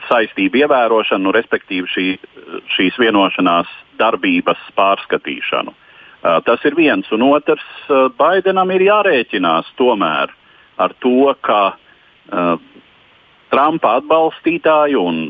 [0.09, 2.05] saistību ievērošanu, respektīvi šī,
[2.75, 5.73] šīs vienošanās darbības pārskatīšanu.
[5.73, 10.33] Uh, tas ir viens, un otrs, uh, Baidenam ir jārēķinās tomēr
[10.77, 12.55] ar to, ka uh,
[13.49, 15.21] Trumpa atbalstītāji un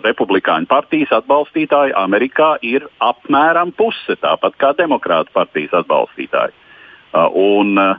[0.00, 6.56] Republikāņu partijas atbalstītāji Amerikā ir apmēram puse, tāpat kā Demokrātu partijas atbalstītāji.
[6.56, 6.69] Uh,
[7.14, 7.96] un uh,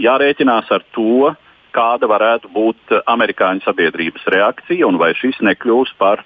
[0.00, 1.34] jārēķinās ar to,
[1.76, 6.24] kāda varētu būt amerikāņu sabiedrības reakcija un vai šis nekļūs par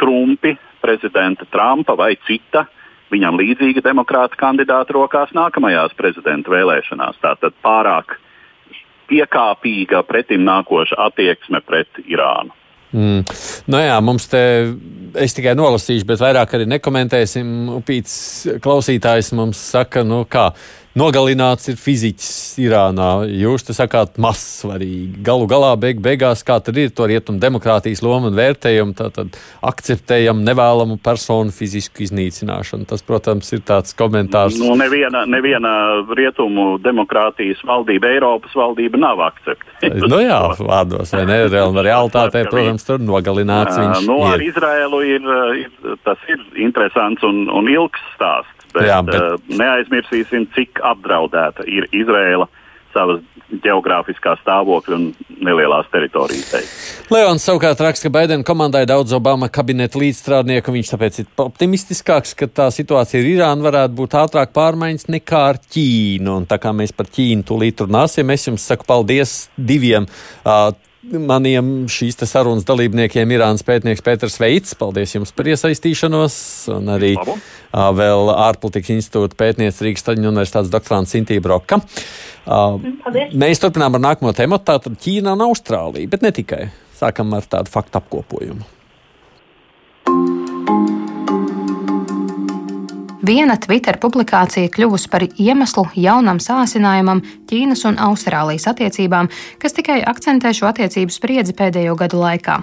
[0.00, 2.64] trumpi prezidenta Trumpa vai cita
[3.12, 7.18] viņam līdzīga demokrāta kandidāta rokās nākamajās prezidenta vēlēšanās.
[7.20, 8.16] Tātad pārāk
[9.10, 12.54] piekāpīga pretim nākoša attieksme pret Irānu.
[12.92, 13.22] Mm.
[13.70, 14.42] Nu jā, mums te,
[15.22, 17.52] es tikai nolasīšu, bet vairāk arī nekomentēsim.
[17.78, 18.14] Upīts
[18.64, 20.50] klausītājs mums saka, nu kā
[21.00, 23.10] nogalināts ir fiziķis Irānā.
[23.40, 25.22] Jūs te sakāt, mazsvarīgi.
[25.24, 30.42] Galu galā, beig, beigās, kā tad ir to rietumu demokrātijas loma un vērtējumu, tad akceptējam
[30.46, 32.88] nevēlamu personu fizisku iznīcināšanu.
[32.90, 34.58] Tas, protams, ir tāds komentārs.
[34.60, 35.72] Nu, neviena, neviena
[36.16, 40.10] rietumu demokrātijas valdība, Eiropas valdība nav akceptējusi.
[40.10, 41.42] nu jā, vārdos vai ne,
[41.90, 44.06] realitātē, protams, tur nogalināts viņš.
[44.08, 45.34] Nu, ar Izraēlu ir,
[45.64, 48.56] ir, tas ir interesants un, un ilgs stāsts.
[48.70, 49.16] Bet, Jā, bet...
[49.18, 52.48] Uh, neaizmirsīsim, cik apdraudēta ir Izraela
[52.94, 55.06] savas geogrāfiskā stāvokļa un
[55.42, 56.68] nelielās teritorijas dēļ.
[57.14, 62.50] Leons savukārt raksta, ka Baidena komandai daudz Obama kabineta līdzstrādnieku, viņš tāpēc ir optimistiskāks, ka
[62.50, 66.36] tā situācija ar Irānu varētu būt ātrāk pārmaiņas nekā ar Ķīnu.
[66.42, 70.06] Un tā kā mēs par Ķīnu tūlīt runāsim, es jums saku paldies diviem.
[70.44, 70.70] Uh,
[71.02, 74.74] maniem šīs sarunas dalībniekiem Irānas pētnieks Pēters Veits.
[74.78, 76.36] Paldies jums par iesaistīšanos.
[76.76, 77.36] Un arī Labu.
[77.96, 81.80] vēl ārpolitikas institūta pētniece Rīgas Taņu universitātes doktorants Sintīna Broka.
[82.44, 83.32] Paldies.
[83.32, 84.60] mēs turpinām ar nākamo tēmu.
[84.64, 86.68] Tātad Ķīna un Austrālija, bet ne tikai.
[87.00, 88.68] Sākam ar tādu faktu apkopojumu.
[93.20, 99.28] Viena Twitter publikācija kļuvusi par iemeslu jaunam sāsinājumam Ķīnas un Austrālijas attiecībām,
[99.60, 102.62] kas tikai akcentē šo attiecību spriedzi pēdējo gadu laikā.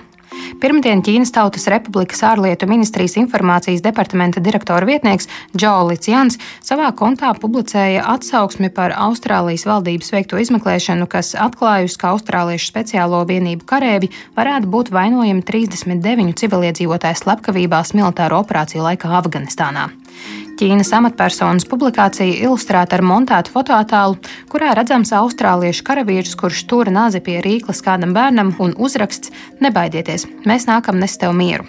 [0.58, 8.08] Pirmdien Ķīnas Tautas Republikas ārlietu ministrijas informācijas departamenta direktora vietnieks Džo Licians savā kontā publicēja
[8.16, 14.92] atsauksmi par Austrālijas valdības veikto izmeklēšanu, kas atklājusi, ka austrāliešu speciālo vienību karēvi varētu būt
[14.98, 19.88] vainojami 39 civiliedzīvotāju slepkavībās militāro operāciju laikā Afganistānā.
[20.58, 24.18] Ķīnas amatpersonas publikācija ilustrēta ar montētu fotoattēlu,
[24.50, 29.30] kurā redzams austrāliešu karavīrs, kurš tur nāzi pie rīklas kādam bērnam un uzraksts:
[29.62, 31.68] Nebaidieties, mēs nākam nest tev mieru.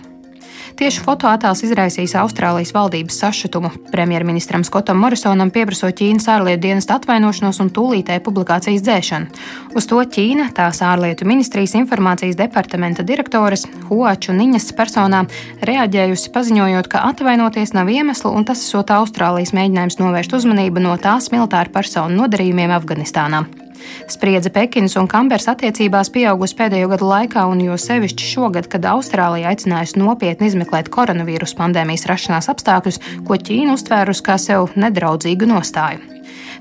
[0.78, 3.72] Tieši fotoattēls izraisīs Austrālijas valdības sašutumu.
[3.90, 9.42] Premjerministram Skotam Morisonam pieprasot Ķīnas ārlietu dienesta atvainošanos un tūlītēju publikācijas dzēšanu.
[9.74, 15.24] Uz to Ķīna, tās ārlietu ministrijas informācijas departamenta direktores Huaču Niņas personā
[15.66, 21.32] reaģējusi paziņojot, ka atvainoties nav iemeslu un tas esot Austrālijas mēģinājums novērst uzmanību no tās
[21.34, 23.48] militāru personu nodarījumiem Afganistānā.
[24.10, 29.54] Spriedze Pekinas un Kamberas attiecībās pieaugusi pēdējo gadu laikā, un jo sevišķi šogad, kad Austrālija
[29.54, 36.17] aicinājusi nopietni izmeklēt koronavīrus pandēmijas rašanās apstākļus, ko Ķīna uztvērusi kā sev nedraudzīgu nostāju.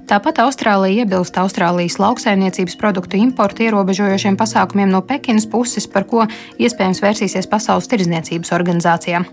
[0.08, 6.24] Tāpat Austrālija iebilst Austrālijas lauksaimniecības produktu importu ierobežojošiem pasākumiem no Pekinas puses, par ko
[6.56, 9.26] iespējams vērsīsies Pasaules tirdzniecības organizācijā.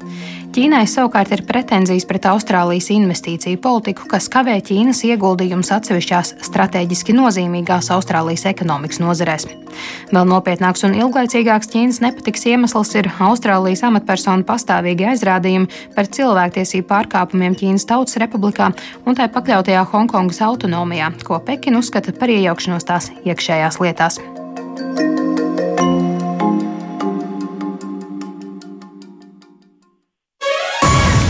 [0.55, 7.93] Ķīnai savukārt ir pretenzijas pret Austrālijas investīciju politiku, kas kavē Ķīnas ieguldījumus atsevišķās strateģiski nozīmīgās
[7.95, 9.47] Austrālijas ekonomikas nozarēs.
[10.15, 17.59] Vēl nopietnāks un ilglaicīgāks Ķīnas nepatiks iemesls ir Austrālijas amatpersonu pastāvīgi aizrādījumi par cilvēktiesību pārkāpumiem
[17.59, 18.71] Ķīnas Tautas Republikā
[19.07, 24.17] un tai pakļautajā Hongkongas autonomijā autonomijā, ko Pekina uzskata par iejaukšanos tās iekšējās lietās.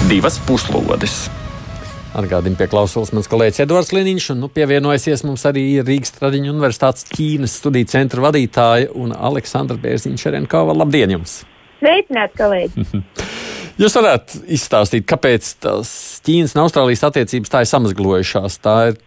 [0.07, 1.25] Divas puslodes.
[2.15, 7.09] Atgādījumi pie klausulas mans kolēģis Edvards Liniņš, un nu, pievienojusies mums arī Rīgas Tradiņu Universitātes
[7.11, 10.77] Ķīnas studiju centra vadītāja un Aleksandra Bērziņš Šerenkova.
[10.79, 11.41] Labdien jums!
[11.81, 12.87] Sveicināt, kolēģi!
[13.83, 15.91] Jūs varētu izstāstīt, kāpēc tās
[16.23, 18.61] Ķīnas un Austrālijas attiecības tā ir samazglojušās.
[18.63, 19.03] Tā ir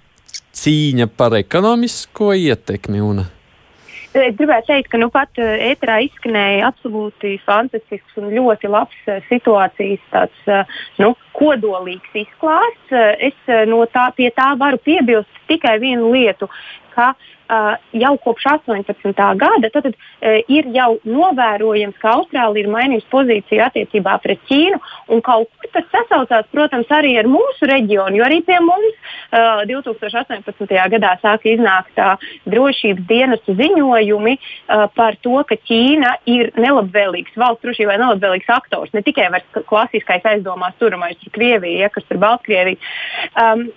[0.57, 3.01] cīņa par ekonomisko ietekmi.
[3.03, 3.25] Un...
[4.17, 9.19] Es gribētu teikt, ka nu pat eh, ēterā izskanēja absolūti fantastisks un ļoti labs eh,
[9.29, 12.95] situācijas tāds, eh, nu, kodolīgs izklāsts.
[13.21, 13.37] Es
[13.69, 16.49] no tā, pie tā varu piebilst tikai vienu lietu,
[16.95, 19.13] ka uh, jau kopš 18.
[19.39, 19.97] gada tad, tad,
[20.51, 24.79] ir jau novērojams, ka Austrālija ir mainījusi pozīciju attiecībā pret Ķīnu.
[25.25, 28.93] Kaut kur tas sasaucās, protams, arī ar mūsu reģionu, jo arī pie mums
[29.31, 30.75] uh, 2018.
[30.93, 31.99] gadā sāka iznākt
[32.47, 34.37] drošības dienestu ziņojumi
[34.95, 39.29] par to, ka Ķīna ir nelabvēlīgs valsts drošībai nelabvēlīgs aktors, ne tikai
[39.67, 42.79] klasiskais aizdomās turamais Krievija, ja, kas ir Baltkrievija.
[43.37, 43.67] Um,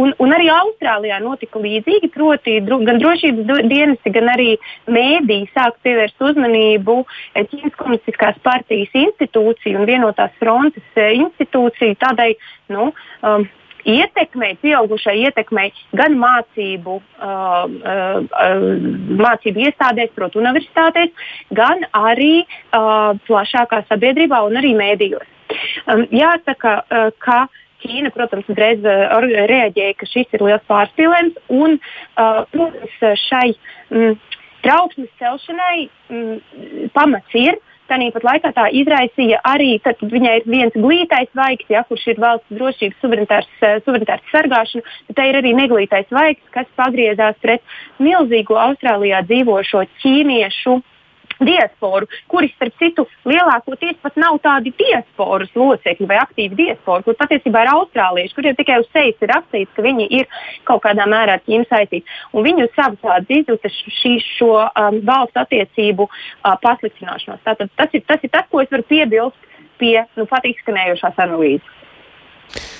[0.00, 4.54] un, un arī Austrālijā notika līdzīgi, proti, dro, gan drošības dienesti, gan arī
[4.88, 12.32] mēdīji sāk pievērst uzmanību eh, Ķīnas komunistiskās partijas institūciju un vienotās frontes eh, institūciju tādai
[12.72, 12.90] nu,
[13.22, 13.46] um,
[13.88, 18.58] ietekmei, pieaugušai ietekmei gan mācību, uh, uh,
[19.22, 21.14] mācību iestādēs, proti, universitātēs,
[21.56, 25.24] gan arī uh, plašākā sabiedrībā un arī mēdījos.
[25.88, 27.46] Um, jāsaka, uh, ka
[27.84, 29.18] Ķīna, protams, uzreiz uh,
[29.50, 31.38] reaģēja, ka šis ir liels pārspīlējums.
[31.54, 33.46] Un, uh, protams, šai
[33.94, 34.18] mm,
[34.66, 37.60] trauksmes celšanai mm, pamats ir.
[37.88, 42.58] Tāpat laikā tā izraisīja arī, tad viņai ir viens glītais vaigs, ja, kurš ir valsts
[42.58, 47.64] drošības uh, suverenitātes sargāšana, tad tā ir arī neglītais vaigs, kas pagriezās pret
[48.02, 50.76] milzīgo Austrālijā dzīvošo ķīniešu
[51.44, 57.64] diasporu, kuri, starp citu, lielākoties pat nav tādi diasporas locekļi vai aktīvi diaspori, kur patiesībā
[57.64, 60.28] ir austrālieši, kuriem tikai uz sejas ir rakstīts, ka viņi ir
[60.68, 62.06] kaut kādā mērā ķīmijas saistīti.
[62.32, 67.42] Un viņu savas izjūtas šī, šo um, valstu attiecību uh, pasliktināšanos.
[67.46, 69.48] Tātad, tas, ir, tas ir tas, ko es varu piebilst
[69.78, 71.74] pie nu, pat izskanējušās analīzes.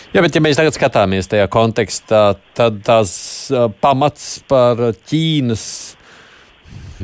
[0.08, 2.22] Jā, bet ja mēs tagad skatāmies tajā kontekstā,
[2.56, 3.12] tad tās
[3.52, 5.64] uh, pamats par Ķīnas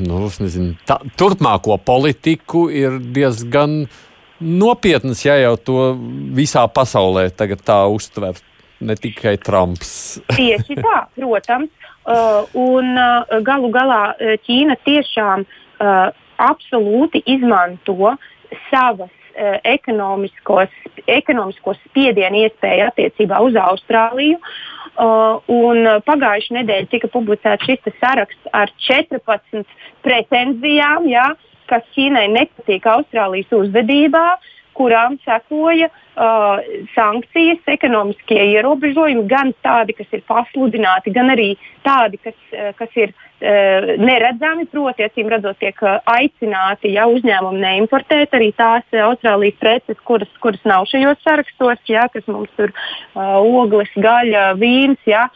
[0.01, 3.85] nu, nezinu, tā, turpmāko politiku ir diezgan
[4.39, 5.79] nopietnas, ja jau to
[6.35, 8.41] visā pasaulē tā uztver.
[8.85, 10.19] Ne tikai Trumps.
[10.35, 11.71] Tieši tā, protams.
[12.05, 18.11] Uh, un uh, galu galā uh, Ķīna tiešām uh, absolūti izmanto
[18.67, 19.09] savas
[19.63, 20.71] ekonomiskos,
[21.07, 24.39] ekonomiskos spiedienu iespēju attiecībā uz Austrāliju.
[24.95, 29.65] Uh, un pagājušajā nedēļā tika publicēts šis saraksts ar 14
[30.05, 31.33] pretenzijām, ja,
[31.67, 34.23] kas Ķīnai nepatīk Austrālijas uzvedībā,
[34.75, 36.63] kurām sekoja uh,
[36.95, 43.11] sankcijas, ekonomiskie ierobežojumi, gan tādi, kas ir pasludināti, gan arī tādi, kas, uh, kas ir
[43.11, 44.65] uh, neredzami.
[44.71, 50.31] Proti, acīm redzot, tiek uh, aicināti ja, uzņēmumi neimportēt arī tās uh, Austrālijas preces, kuras,
[50.43, 55.01] kuras nav šajos sarakstos, ja, kas mums tur uh, ogles, gaļa, vīns.
[55.09, 55.27] Ja.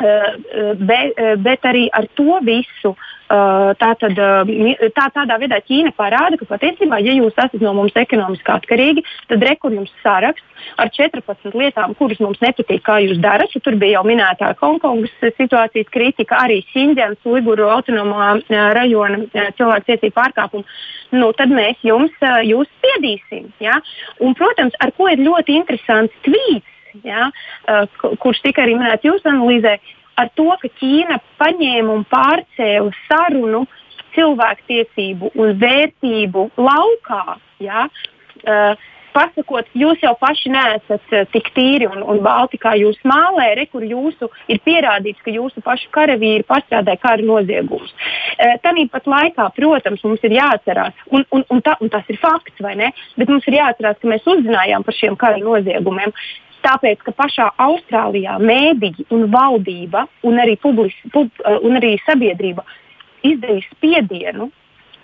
[0.00, 0.42] Mm.
[0.50, 6.34] Uh, bet, bet arī ar to visu uh, Tā, tad, tā, tādā veidā Ķīna parāda,
[6.34, 11.54] ka patiesībā, ja jūs esat no mums ekonomiski atkarīgi, tad rekur jums saraksts ar 14
[11.54, 13.54] lietām, kuras mums nepatīk, kā jūs darat.
[13.62, 20.66] Tur bija jau minētā Hongkongas situācijas kritika, arī Šinģēnas, Uiguru autonomā rajona cilvēktiesību pārkāpumu.
[21.14, 22.18] Nu, tad mēs jums
[22.50, 23.46] jūs spiedīsim.
[23.62, 23.78] Ja?
[24.18, 26.66] Un, protams, ar ko ir ļoti interesants tvīts,
[27.06, 27.30] ja?
[28.22, 29.76] kurš tika arī minēts jūsu analīzē,
[30.20, 33.64] ar to, ka Ķīna paņēma un pārcēla sarunu
[34.14, 37.36] cilvēktiesību un vērtību laukā.
[37.62, 37.86] Ja?
[38.40, 38.72] Uh,
[39.14, 43.66] pasakot, jūs jau paši neesat uh, tik tīri un, un balti, kā jūs mālē, re,
[43.70, 47.92] kur jūsu ir pierādīts, ka jūsu pašu karavīri pastrādāja kara noziegumus.
[48.36, 52.62] Uh, Tāpat laikā, protams, mums ir jāatcerās, un, un, un, ta, un tas ir fakts,
[52.64, 52.92] vai ne?
[53.20, 56.14] Bet mums ir jāatcerās, ka mēs uzzinājām par šiem kara noziegumiem.
[56.64, 62.64] Tāpēc, ka pašā Austrālijā mēdīji un valdība un arī, publis, pub, eh, un arī sabiedrība
[63.24, 64.50] izdarīja spiedienu,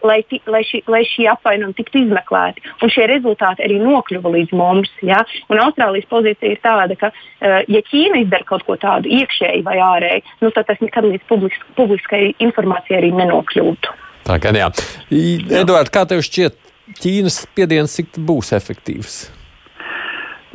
[0.07, 2.63] lai, ti, lai, šī, lai šī apvainojuma tiktu izmeklēti.
[2.85, 4.91] Un šie rezultāti arī nokļuva līdz mums.
[5.05, 5.23] Ja?
[5.53, 9.79] Un Austrālijas pozīcija ir tāda, ka, uh, ja Ķīna izdara kaut ko tādu iekšēji vai
[9.83, 13.97] ārēji, nu, tad tas nekad līdz publis, publiskai informācijai arī nenokļūtu.
[14.27, 14.71] Tā kā jā.
[15.63, 16.61] Eduards, kā tev šķiet,
[17.03, 19.36] Ķīnas spiediens būs efektīvs?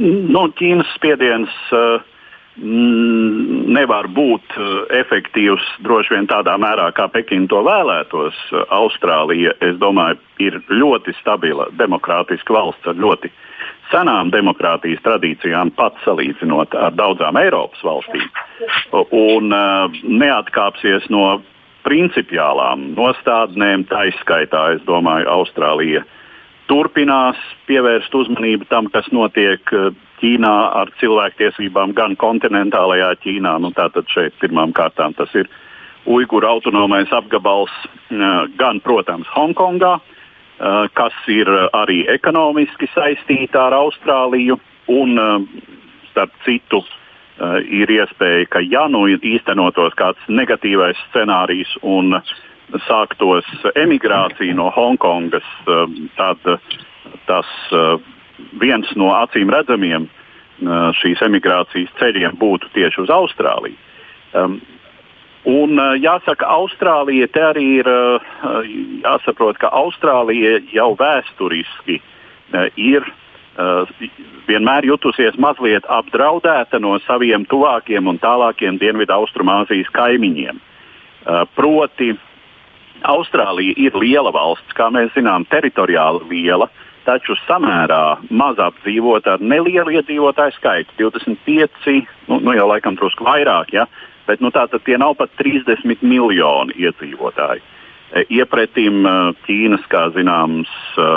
[0.01, 2.01] Nu, Ķīnas spiediens uh,
[3.75, 8.39] nevar būt uh, efektīvs droši vien tādā mērā, kā Pekina to vēlētos.
[8.73, 13.29] Austrālija, es domāju, ir ļoti stabila demokrātiska valsts ar ļoti
[13.91, 18.25] senām demokrātijas tradīcijām, pat salīdzinot ar daudzām Eiropas valstīm.
[19.11, 21.41] Un uh, neatkāpsies no
[21.85, 26.17] principiālām nostādnēm, tā izskaitā, es domāju, Austrālija uh,
[26.69, 33.55] turpinās pievērst uzmanību tam, kas notiek eh, Ķīnā ar cilvēktiesībām, gan kontinentālajā Ķīnā.
[33.63, 35.49] Nu, tātad šeit pirmām kārtām tas ir
[36.05, 44.59] Uiguru autonomais apgabals, eh, gan, protams, Hongkongā, eh, kas ir arī ekonomiski saistīta ar Austrāliju.
[44.91, 45.15] Un,
[46.09, 46.81] starp citu,
[47.63, 52.33] ir iespēja, ka ja nu īstenotos kāds negatīvais scenārijs un uh,
[52.87, 56.39] sāktos emigrācija no Hongkongas, um, tad
[57.27, 57.97] tas uh,
[58.61, 63.77] viens no acīm redzamiem uh, šīs emigrācijas ceļiem būtu tieši uz Austrāliju.
[64.33, 64.59] Um,
[65.49, 67.91] un uh, jāsaka, Austrālija te arī ir
[69.03, 72.01] jāsaprot, ka Austrālija jau vēsturiski
[72.75, 73.05] ir
[74.47, 80.59] vienmēr jutusies mazliet apdraudēta no saviem tuvākiem un tālākiem Dienvidu Austrumāzijas kaimiņiem.
[81.55, 82.11] Proti,
[83.07, 86.69] Austrālija ir liela valsts, kā mēs zinām, teritoriāli liela,
[87.05, 93.73] taču samērā maz apdzīvota ar nelielu iedzīvotāju skaitu- 25, nu, nu jau laikam drusku vairāk,
[93.73, 93.87] ja?
[94.27, 97.61] bet nu, tātad tie nav pat 30 miljoni iedzīvotāji.
[98.13, 101.07] E, iepretim e, Ķīnas, kā zināms, e,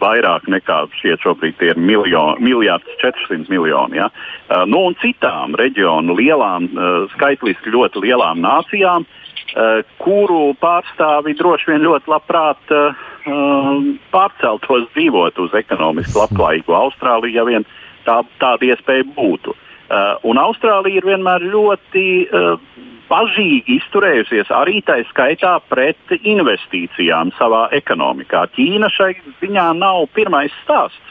[0.00, 4.00] vairāk nekā šie šobrīd ir miljards 400 miljoni.
[4.00, 4.08] Ja?
[4.64, 6.70] Nu, un citām reģionu lielām,
[7.12, 9.19] skaitliski ļoti lielām nācijām, uh,
[10.02, 13.00] kuru pārstāvi droši vien ļoti labprāt uh,
[14.12, 17.66] pārceltos dzīvot uz ekonomiski labklājīgu Austrāliju, ja vien
[18.06, 19.54] tā, tāda iespēja būtu.
[19.54, 22.06] Uh, un Austrālija ir vienmēr ļoti
[23.10, 28.44] bažīgi izturējusies arī tā skaitā pret investīcijām savā ekonomikā.
[28.54, 31.06] Ķīna šai ziņā nav pirmais stāsts.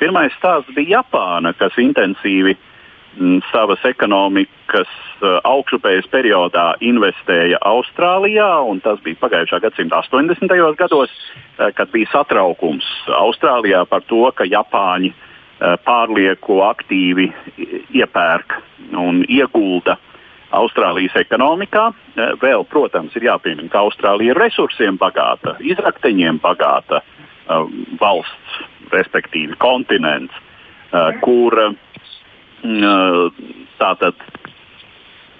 [0.00, 2.71] Pirmais stāsts bija Japāna, kas intensīvi uh,
[3.50, 4.88] savas ekonomikas
[5.20, 10.54] uh, augšupējas periodā investēja Austrālijā, un tas bija pagājušā gadsimta 80.
[10.78, 12.86] gados, uh, kad bija satraukums
[13.18, 17.28] Austrālijā par to, ka Japāņi uh, pārlieku aktīvi
[17.92, 18.56] iepērk
[18.96, 19.98] un iegulda
[20.52, 21.86] Austrālijas ekonomikā.
[22.42, 27.00] Vēl, protams, ir jāpiemina, ka Austrālija ir resursiem bagāta, izrakteņiem bagāta
[28.00, 28.58] valsts,
[28.92, 30.36] respektīvi kontinents,
[31.24, 31.56] kur
[32.62, 34.18] tātad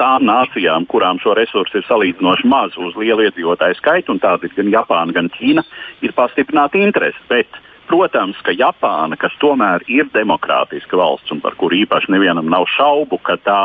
[0.00, 4.56] tām nācijām, kurām šo resursu ir salīdzinoši maz uz lielu iedzīvotāju skaitu, un tādas ir
[4.56, 5.64] gan Japāna, gan Ķīna,
[6.02, 7.20] ir pastiprināta interese.
[7.30, 7.60] Bet,
[7.90, 13.20] protams, ka Japāna, kas tomēr ir demokrātiska valsts un par kuru īpaši nevienam nav šaubu,
[13.22, 13.60] ka tā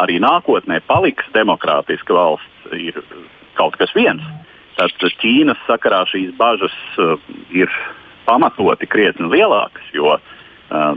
[0.00, 2.96] arī nākotnē paliks demokrātiska valsts, ir
[3.58, 4.24] kaut kas viens.
[4.78, 7.18] Tad Ķīnas sakarā šīs bažas uh,
[7.54, 7.70] ir
[8.24, 10.33] pamatoti krietni lielākas, jo uh,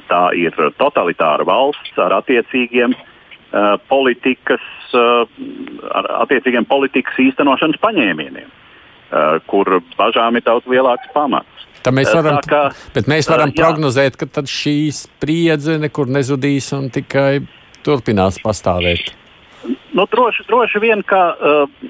[0.10, 4.64] tā ir totalitāra valsts ar attiecīgiem uh, politikas,
[4.98, 5.28] uh,
[5.92, 11.68] ar attiecīgiem politikas īstenošanas paņēmieniem, uh, kur bažām ir daudz lielāks pamats.
[11.86, 12.64] Tā mēs varam, tā kā,
[12.96, 17.46] bet mēs varam uh, prognozēt, ka šī spriedze nekur nezudīs un tikai
[17.86, 19.14] turpinās pastāvēt.
[19.96, 21.88] Nu, droši, droši vien, ka uh,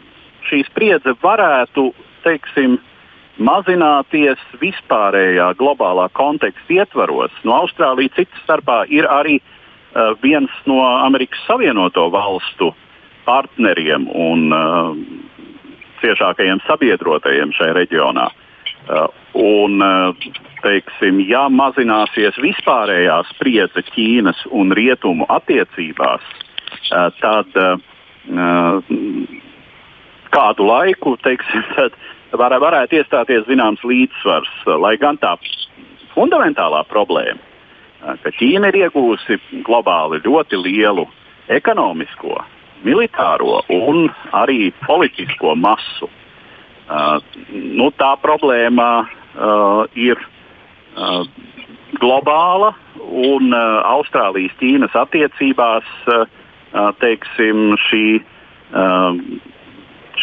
[0.48, 1.90] šī spriedze varētu,
[2.26, 2.78] teiksim,
[3.38, 7.34] mazināties vispārējā globālā konteksta ietvaros.
[7.46, 12.74] No Austrālijas citas starpā ir arī uh, viens no Amerikas Savienoto Valstu
[13.28, 14.92] partneriem un uh,
[16.02, 18.28] ciešākajiem sabiedrotajiem šajā reģionā.
[18.88, 19.08] Uh,
[19.38, 19.82] un,
[20.64, 26.24] teiksim, ja mazināsies vispārējā spriedze Ķīnas un Rietumu attiecībās,
[27.20, 27.76] tad uh,
[30.34, 31.66] kādu laiku teiksim,
[32.36, 34.52] var, varētu iestāties zināms līdzsvars,
[34.82, 35.36] lai gan tā
[36.16, 37.40] fundamentālā problēma,
[38.24, 41.08] ka Ķīna ir iegūsi globāli ļoti lielu
[41.52, 42.38] ekonomisko,
[42.86, 46.10] militāro un arī politisko masu.
[46.88, 47.18] Uh,
[47.52, 50.16] nu, tā problēma uh, ir
[50.96, 51.26] uh,
[52.00, 52.70] globāla
[53.04, 56.24] un uh, Austrālijas-Ķīnas attiecībās uh,
[57.02, 59.20] teiksim, šī uh,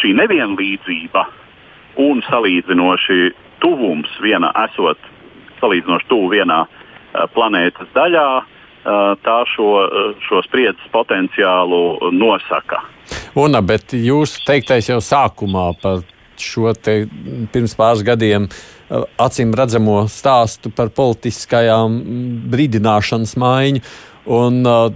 [0.01, 1.25] šī nevienlīdzība
[2.01, 3.19] un salīdzinoši
[3.63, 4.99] tuvums viena esot
[5.61, 12.83] salīdzinoši tuvu vienā uh, planētas daļā, uh, tā šo, uh, šo spriedzes potenciālu nosaka.
[13.35, 16.03] Una, bet jūs teiktais jau sākumā par
[16.41, 16.73] šo
[17.53, 18.47] pirms pāris gadiem
[19.21, 21.95] acīm redzamo stāstu par politiskajām
[22.51, 23.81] brīdināšanas maiņu.
[24.25, 24.87] Un uh,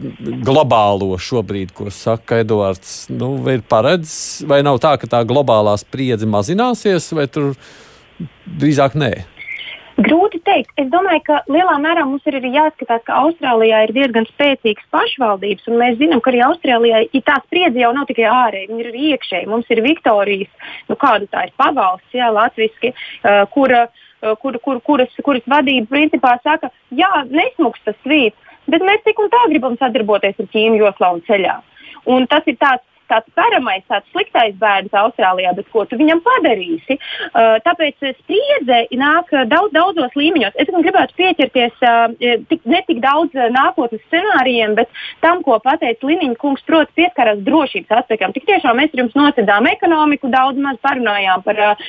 [0.42, 6.26] globālo šobrīd, ko saka Edvards, nu, ir paredzams, vai nav tā, ka tā globālā spriedze
[6.26, 7.52] mazināsies, vai tur
[8.58, 9.12] drīzāk nē?
[10.00, 10.72] Grūti teikt.
[10.80, 15.68] Es domāju, ka lielā mērā mums ir arī jāskatās, ka Austrālijā ir diezgan spēcīgas pašvaldības,
[15.70, 18.92] un mēs zinām, ka arī Austrālijā ja tā spriedze jau nav tikai ārēji, viņa ir
[18.94, 19.50] arī iekšēji.
[19.52, 24.80] Mums ir Viktorijas, nu kāda tā ir pavalsts, jā, latviski, uh, kura, uh, kur, kur,
[24.88, 29.78] kuras, kuras vadība principā saka, jā, nesmuks tas svīts bet mēs tik un tā gribam
[29.80, 31.56] sadarboties ar Ķīnu joslā un ceļā.
[32.10, 36.98] Un tas ir tāds tāds paramais, tāds sliktais bērns Austrālijā, bet ko tu viņam padarīsi?
[37.30, 40.58] Uh, tāpēc spriedze nāk daudz, daudzos līmeņos.
[40.60, 42.14] Es gribētu pieķerties uh,
[42.50, 44.92] tik, ne tik daudz uh, nākotnes scenārijiem, bet
[45.24, 48.34] tam, ko pateica Liniņa kungs, proti, pieskarās drošības aspektam.
[48.36, 51.88] Tik tiešām mēs jums nocedām ekonomiku, daudz maz parunājām par uh,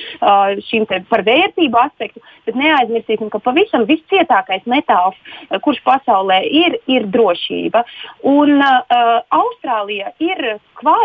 [0.69, 6.79] šīm te, par vērtību aspektu, bet neaizmirsīsim, ka pavisam viscietākais metāls, uh, kurš pasaulē ir,
[6.91, 7.85] ir drošība.
[8.31, 10.57] Un uh, Austrālija ir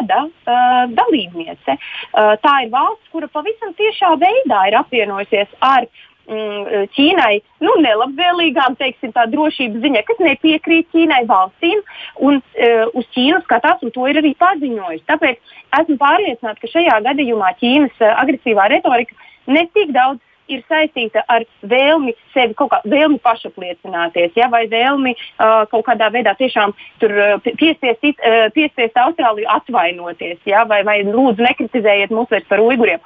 [0.06, 1.76] kvada uh, dalībniece.
[2.12, 5.86] Uh, tā ir valsts, kura pavisam tiešā veidā ir apvienojusies ar
[6.28, 11.82] mm, Ķīnai nu, nelabvēlīgām, teiksim, tā drošības ziņā, kas nepiekrīt Ķīnai valstīm,
[12.18, 15.06] un uh, uz Ķīnu skatās, un to ir arī paziņojis.
[15.10, 19.14] Tāpēc esmu pārliecināta, ka šajā gadījumā Ķīnas uh, agresīvā retorika
[19.46, 20.22] ne tik daudz
[20.52, 26.10] ir saistīta ar vēlmi sevi kaut kā vēlmi pašapliecināties, ja, vai vēlmi uh, kaut kādā
[26.14, 32.30] veidā tiešām tur, uh, piespiest, uh, piespiest Austrāliju atvainoties, ja, vai, vai lūdzu nekritizējiet mūs
[32.32, 33.02] vairs par uiguriem.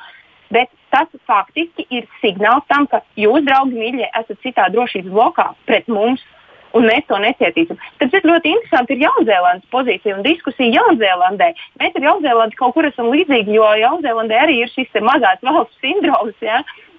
[0.51, 5.89] Bet tas faktiski ir signāls tam, ka jūs, draugi, mīļie, esat citā drošības blokā pret
[5.89, 6.23] mums.
[6.71, 7.79] Un mēs to necietīsim.
[7.99, 11.49] Tas ļoti interesanti ir Jaunzēlandes pozīcija un diskusija Jaunzēlandē.
[11.83, 16.37] Mēs ar Jaunzēlandi kaut kur esam līdzīgi, jo Jaunzēlandē arī ir šis mazās valsts sindroms.
[16.47, 16.61] Ja?
[16.63, 16.90] Uh,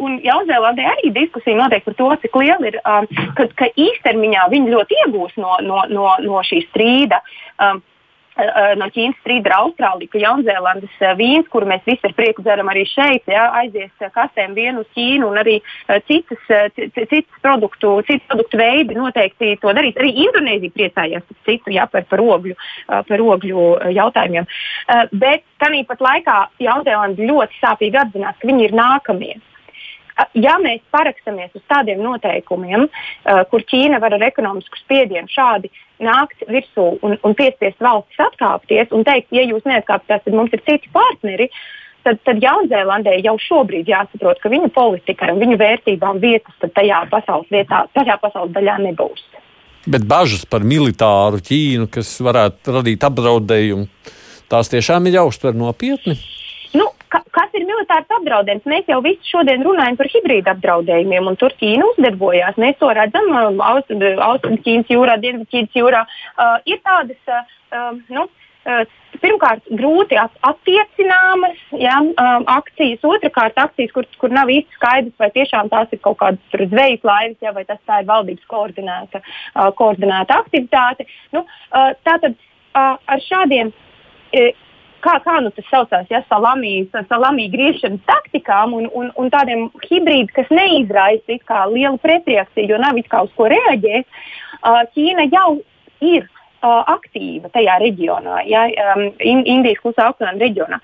[0.00, 4.74] un Jaunzēlandē arī diskusija notiek par to, cik liela ir, um, ka, ka īstermiņā viņi
[4.74, 7.20] ļoti iegūs no, no, no, no šī strīda.
[7.60, 7.82] Um,
[8.80, 12.84] no Ķīnas strīda ar Austrāliju, ka Jaunzēlandes vīns, kuru mēs visi ar prieku dzeram arī
[12.88, 15.58] šeit, ja, aizies kastēm vienu uz Ķīnu un arī
[16.08, 16.40] citas,
[16.76, 19.98] citas produktu, citas produktu veidi noteikti to darīs.
[20.00, 22.56] Arī Indonēzija priecājās citu, ja, par, par, ogļu,
[22.86, 23.68] par ogļu
[23.98, 24.48] jautājumiem.
[25.12, 29.36] Bet tāpat laikā Jaunzēlanda ļoti sāpīgi apzinās, ka viņi ir nākamie
[30.36, 35.70] ja mēs parakstamies uz tādiem noteikumiem, uh, kur Ķīna var ar ekonomisku spiedienu šādi
[36.04, 40.64] nākt virsū un, un piespiest valstis atkāpties un teikt, ja jūs neatkāpjaties, tad mums ir
[40.66, 41.50] citi partneri.
[42.00, 47.50] Tad, tad Jaunzēlandē jau šobrīd jāsaprot, ka viņu politikai un viņu vērtībām vietas tajā pasaules,
[47.52, 49.26] vietā, tajā pasaules daļā nebūs.
[49.90, 53.88] Bet bažas par militāru Ķīnu, kas varētu radīt apdraudējumu,
[54.48, 56.16] tās tiešām ir jāuztver nopietni.
[57.10, 58.66] Ka, kas ir militārs apdraudējums?
[58.70, 62.60] Mēs jau visi šodien runājam par hibrīdu apdraudējumiem, un tur Ķīna uzdarbojās.
[62.62, 66.04] Mēs to redzam um, Austrumķīnas jūrā, Dienvidķīnas jūrā.
[66.36, 68.28] Uh, ir tādas uh, um, nu,
[68.70, 68.84] uh,
[69.24, 75.74] pirmkārt, grūti attiecināmas ja, um, akcijas, otrkārt, akcijas, kur, kur nav īsti skaidrs, vai tiešām
[75.74, 80.38] tās ir kaut kādas zvejas laivas, ja, vai tas tā ir valdības koordinēta, uh, koordinēta
[80.44, 81.10] aktivitāte.
[81.34, 83.74] Nu, uh, tātad uh, ar šādiem.
[84.30, 84.66] Uh,
[85.04, 90.30] kā, kā nu tas saucās, ja salamijas, salamī griešanas taktikām un, un, un tādiem hibrīdiem,
[90.36, 91.38] kas neizraisa
[91.72, 94.06] lielu pretreakciju, jo nav kā uz ko reaģēt,
[94.60, 95.60] uh, Ķīna jau
[96.00, 100.80] ir uh, aktīva tajā reģionā, ja, um, Indijas klusā okeāna reģionā.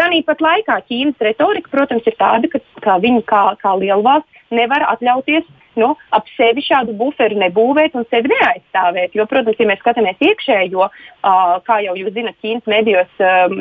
[0.00, 5.46] Tāpat laikā Ķīnas retorika, protams, ir tāda, ka, ka viņi kā, kā lielvalsts nevar atļauties
[5.80, 9.14] nu, ap sevi šādu buferu nebūvēt un sevi neaizstāvēt.
[9.18, 13.58] Jo, protams, ja mēs skatāmies iekšējo, uh, kā jau jūs zinat, Ķīnas medijos, um,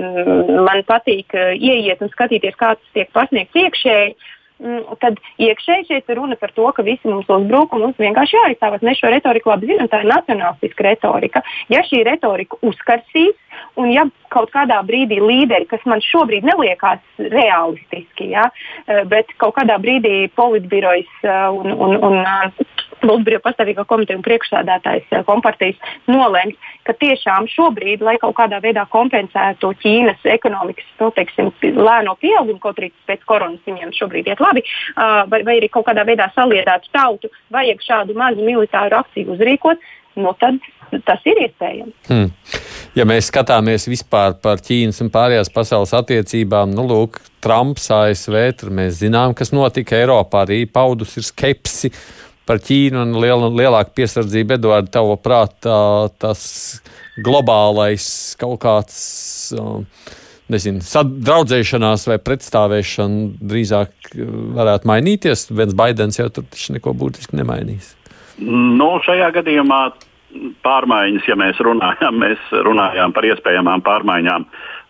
[0.68, 4.14] man patīk uh, ieiet un skatīties, kā tas tiek pasniegts iekšēji.
[4.14, 4.43] Mm,
[5.01, 8.84] tad iekšēji šeit ir runa par to, ka visi mums uzbruk un mums vienkārši jāizstāvas.
[8.86, 11.43] Mēs šo retoriku labi zinām, tā ir nacionālistiska retorika.
[11.74, 13.36] Ja šī retorika uzkarsīs,
[13.80, 18.47] un ja kaut kādā brīdī līderi, kas man šobrīd neliekas realistiski, ja,
[18.88, 22.22] eh, bet kaut kādā brīdī politbirojas eh, un, un, un
[23.04, 25.80] Lūdzu, pastāvīgā komiteja un priekšsēdētājs eh, kompartijas
[26.12, 26.56] nolēma,
[26.88, 32.80] ka tiešām šobrīd, lai kaut kādā veidā kompensētu Ķīnas ekonomikas nu, teiksim, lēno pieaugumu, kaut
[32.82, 34.64] arī pēc koronas viņiem šobrīd iet labi,
[34.95, 39.84] vai, vai arī kaut kādā veidā saliedētu tautu, vajag šādu mazu militāru akciju uzrīkot,
[40.20, 40.60] nu, tad
[41.08, 41.93] tas ir iespējams.
[42.10, 42.30] Hmm.
[42.93, 48.74] Ja mēs skatāmies vispār par Ķīnas un pārējās pasaules attiecībām, nu, lūk, Trumps, ASV, tur
[48.76, 51.89] mēs zinām, kas notika Eiropā, arī paudus ir skepsi
[52.50, 54.58] par Ķīnu un liela, lielāka piesardzība.
[54.60, 55.78] Eduards, tavo prātā
[56.22, 56.44] tas
[57.24, 58.06] globālais
[58.41, 59.00] kaut kāds.
[59.58, 60.20] Uh,
[60.52, 60.84] Nezinu,
[61.24, 64.10] draudzēšanās vai pretstāvēšana drīzāk
[64.58, 65.46] varētu mainīties.
[65.56, 67.94] Viens Baidens jau tur taču neko būtiski nemainīs.
[68.44, 69.80] Nu, šajā gadījumā
[70.66, 74.46] pārmaiņas, ja mēs runājam, mēs runājām par iespējamām pārmaiņām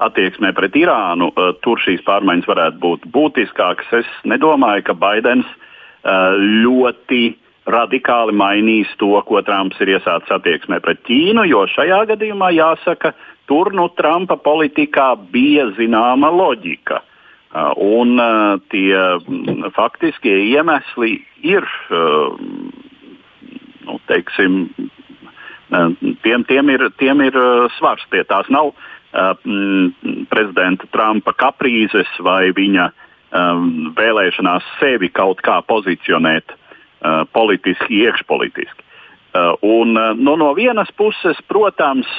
[0.07, 3.93] attieksmē pret Irānu, uh, tur šīs pārmaiņas varētu būt būtiskākas.
[4.01, 6.33] Es nedomāju, ka Baidens uh,
[6.65, 7.21] ļoti
[7.69, 13.13] radikāli mainīs to, ko Trumps ir iesācis attieksmē pret Ķīnu, jo šajā gadījumā jāsaka,
[13.47, 17.01] tur nu Trumpa politikā bija zināma loģika.
[17.53, 22.33] Uh, un uh, tie mm, faktiskie iemesli ir, uh,
[23.85, 24.63] nu, teiksim,
[26.25, 27.37] tiem, tiem ir, tiem ir
[27.77, 28.07] svars.
[28.09, 28.71] Tie tās nav
[29.13, 36.57] mm, prezidenta Trumpa kaprīzes vai viņa um, vēlēšanās sevi kaut kā pozicionēt
[37.31, 38.83] politiski, iekšpolitiski.
[39.33, 42.09] Uh, un, uh, nu, no vienas puses, protams,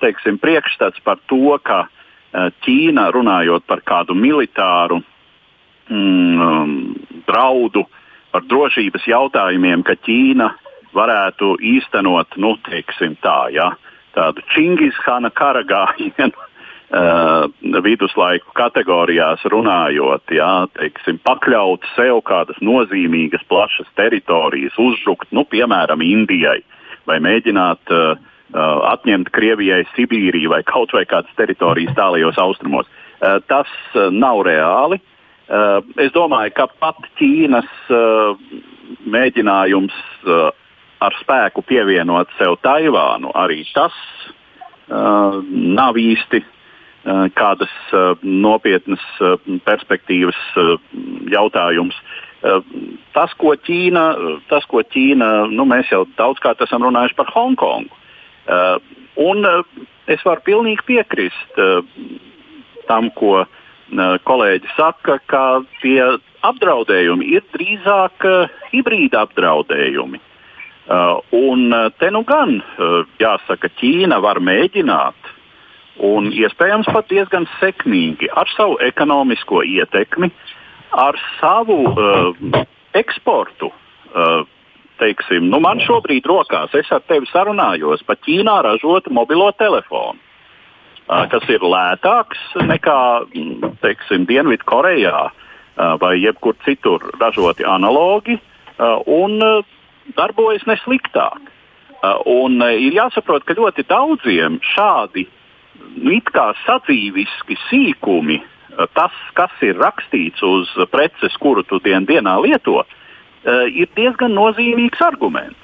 [0.00, 1.88] teiksim, priekšstats par to, ka
[2.32, 5.02] Ķīna runājot par kādu militāru
[5.92, 6.70] mm, um,
[7.28, 7.82] draudu,
[8.32, 10.46] par drošības jautājumiem, ka Ķīna
[10.96, 13.68] varētu īstenot nu, teiksim, tā, ja,
[14.16, 16.32] tādu Čingishana karagājienu
[16.92, 26.04] uh, viduslaiku kategorijās runājot, jā, teiksim, pakļaut sev kādas nozīmīgas, plašas teritorijas, uzbrukt, nu, piemēram,
[26.04, 26.60] Indijai,
[27.08, 32.90] vai mēģināt uh, uh, atņemt Krievijai Sibīriju vai kaut vai kādas teritorijas tālajos austrumos.
[33.20, 35.00] Uh, tas uh, nav reāli.
[35.52, 38.36] Uh, es domāju, ka pat Ķīnas uh,
[39.10, 39.96] mēģinājums
[40.28, 40.50] uh,
[41.02, 43.96] ar spēku pievienot sev Taivānu, arī tas
[44.86, 46.61] uh, nav īsti Eh,
[47.04, 49.36] kādas eh, nopietnas eh,
[49.66, 50.38] perspektīvas
[51.32, 51.96] jautājums.
[53.14, 54.00] Tas, ko Ķīna,
[54.50, 57.94] tas, ko Ķīna nu, mēs jau daudzkārt esam runājuši par Hongkongu.
[59.22, 59.46] Un
[60.10, 61.60] es varu pilnīgi piekrist
[62.88, 63.44] tam, ko
[64.26, 65.44] kolēģi saka, ka
[65.84, 66.02] tie
[66.42, 68.26] apdraudējumi ir drīzāk
[68.72, 70.18] hibrīda apdraudējumi.
[71.38, 72.58] Un te nu gan,
[73.22, 75.21] jāsaka, Ķīna var mēģināt
[76.00, 80.30] un iespējams pat diezgan sekmīgi ar savu ekonomisko ietekmi,
[80.92, 82.64] ar savu uh,
[82.96, 83.72] eksportu.
[84.12, 84.42] Uh,
[85.00, 90.20] teiksim, nu man šobrīd rokās, es ar tevi sarunājos par Ķīnā ražotu mobilo telefonu,
[91.08, 92.98] uh, kas ir lētāks nekā
[93.82, 95.32] teiksim, Dienvidkorejā uh,
[96.00, 99.64] vai jebkur citur ražoti analogi uh, un uh,
[100.16, 101.50] darbojas nesliktāk.
[102.02, 105.41] Uh, un, uh, ir jāsaprot, ka ļoti daudziem šādi uh,
[105.96, 112.38] it kā sadzīviski sīkumi, eh, tas, kas ir rakstīts uz preces, kuru tu dien, dienā
[112.42, 115.58] lieto, eh, ir diezgan nozīmīgs arguments.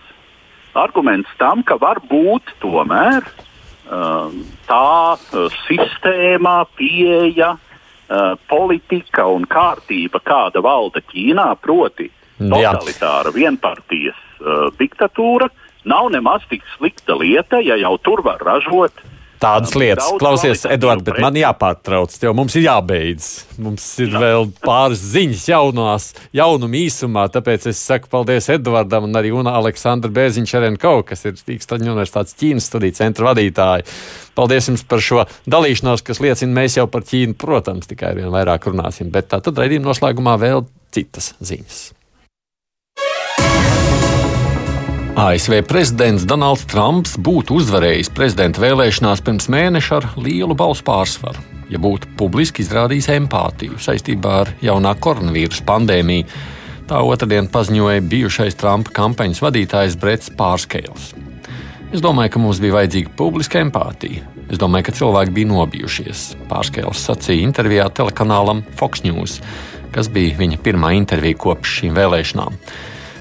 [0.74, 4.30] Arguments tam, ka var būt tomēr eh,
[4.68, 5.16] tā
[5.66, 7.58] sistēma, pieeja,
[8.48, 12.06] politika un kārtība, kāda valda Ķīnā, proti,
[12.40, 14.16] totalitāra vienpartijas
[14.78, 15.50] diktatūra,
[15.84, 20.08] nav nemaz tik slikta lieta, ja jau tur var ražot uh, tādas lietas.
[20.20, 23.28] Klausies, Edvards, bet man jāpārtrauc, jo mums ir jābeidz.
[23.62, 24.22] Mums ir Jā.
[24.22, 30.12] vēl pāris ziņas jaunās, jaunuma īsumā, tāpēc es saku paldies Edvardam un arī Una Aleksandra
[30.14, 33.86] Bēziņš-Čerenko, kas ir Rīgstaņu universitātes Ķīnas studiju centra vadītāji.
[34.38, 38.70] Paldies jums par šo dalīšanos, kas liecina, mēs jau par Ķīnu, protams, tikai vien vairāk
[38.70, 41.97] runāsim, bet tā tad raidījuma noslēgumā vēl citas ziņas.
[45.18, 51.80] ASV prezidents Donalds Trumps būtu uzvarējis prezidenta vēlēšanās pirms mēneša ar lielu balsu pārsvaru, ja
[51.82, 56.28] būtu publiski izrādījis empātiju saistībā ar jaunā koronavīrusa pandēmiju.
[56.86, 61.08] Tā otrdien paziņoja bijušais Trumpa kampaņas vadītājs Brets Pārskēls.
[61.90, 64.22] Es domāju, ka mums bija vajadzīga publiska empātija.
[64.46, 66.28] Es domāju, ka cilvēki bija nobijušies.
[66.52, 69.40] Pārskēls sacīja intervijā telekanālam Fox News,
[69.90, 72.62] kas bija viņa pirmā intervija kopš šīm vēlēšanām.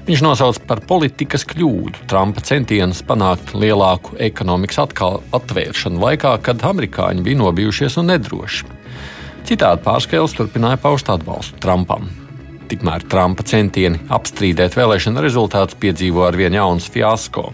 [0.08, 7.20] Viņš nosauca par politikas kļūdu Trumpa centienus panākt lielāku ekonomikas atkal atvēršanu laikā, kad amerikāņi
[7.26, 8.64] bija nobijušies un nedroši.
[9.44, 12.08] Citādi pārskēlis turpināja paust atbalstu Trumpam.
[12.72, 17.50] Tikmēr Trumpa centieni apstrīdēt vēlēšanu rezultātus piedzīvo ar vien jaunas fiasko.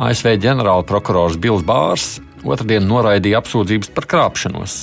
[0.00, 4.80] ASV ģenerālprokurors Bills Bārs otrdien noraidīja apsūdzības par krāpšanos.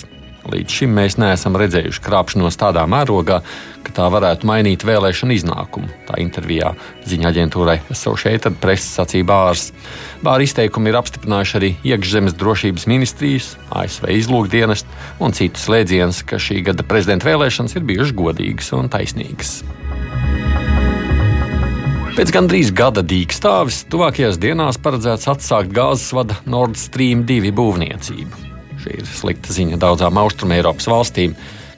[0.49, 3.39] Līdz šim mēs neesam redzējuši krāpšanos tādā mērogā,
[3.85, 5.89] ka tā varētu mainīt vēlēšanu iznākumu.
[6.07, 6.71] Tā intervijā
[7.09, 9.69] ziņā aģentūrai Associated Press sacīja Bārs.
[10.25, 14.85] Bāra izteikumi ir apstiprinājuši arī iekšzemes drošības ministrijas, ASV izlūkdienas
[15.21, 19.59] un citus slēdzienus, ka šī gada prezidenta vēlēšanas ir bijušas godīgas un taisnīgas.
[22.19, 28.48] Pēc gandrīz gada dīkstāvis tuvākajās dienās paredzēts atsākt gāzes vada Nord Stream 2 būvniecību.
[28.79, 31.33] Šī ir slikta ziņa daudzām Austrumēropas valstīm,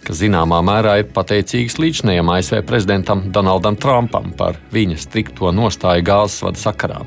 [0.05, 6.43] kas zināmā mērā ir pateicīgas līdzinējam ASV prezidentam Donaldam Trumpam par viņa strikto nostāju gāzes
[6.45, 7.01] vada sakarā.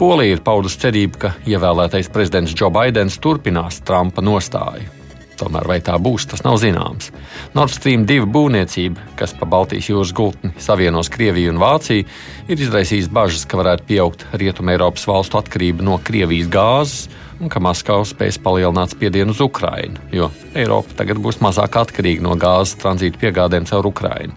[0.00, 4.88] Polija ir paudusi cerību, ka ievēlētais prezidents Joe Bidenis turpinās Trumpa nostāju.
[5.42, 7.10] Tomēr vai tā būs, tas nav zināms.
[7.56, 12.06] Nord Stream 2 būvniecība, kas pa Baltijas jūras gultni savienos Krieviju un Vāciju,
[12.48, 17.08] ir izraisījusi bažas, ka varētu pieaugt Rietumē Eiropas valstu atkarība no Krievijas gāzes
[17.42, 22.36] un ka Maskava spēs palielināt spiedienu uz Ukrajinu, jo Eiropa tagad būs mazāk atkarīga no
[22.38, 24.36] gāzes tranzīta piegādēm caur Ukrajinu.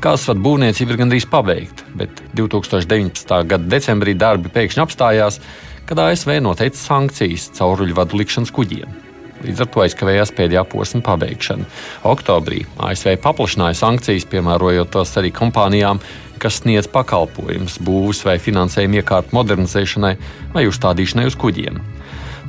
[0.00, 3.38] Gāzes vadu būvniecība ir gandrīz pabeigta, bet 2019.
[3.50, 5.40] gada decembrī darbi pēkšņi apstājās,
[5.84, 9.00] kad ASV noteica sankcijas cauruļu vadu likšanas kuģiem.
[9.44, 11.66] Līdz ar to aizkavējās pēdējā posma pabeigšana.
[12.08, 16.00] Oktobrī ASV paplašināja sankcijas, piemērojot tos arī kompānijām,
[16.40, 20.14] kas sniedz pakalpojumus būvs vai finansējumu iekārtu modernizēšanai
[20.56, 21.82] vai uzstādīšanai uz kuģiem.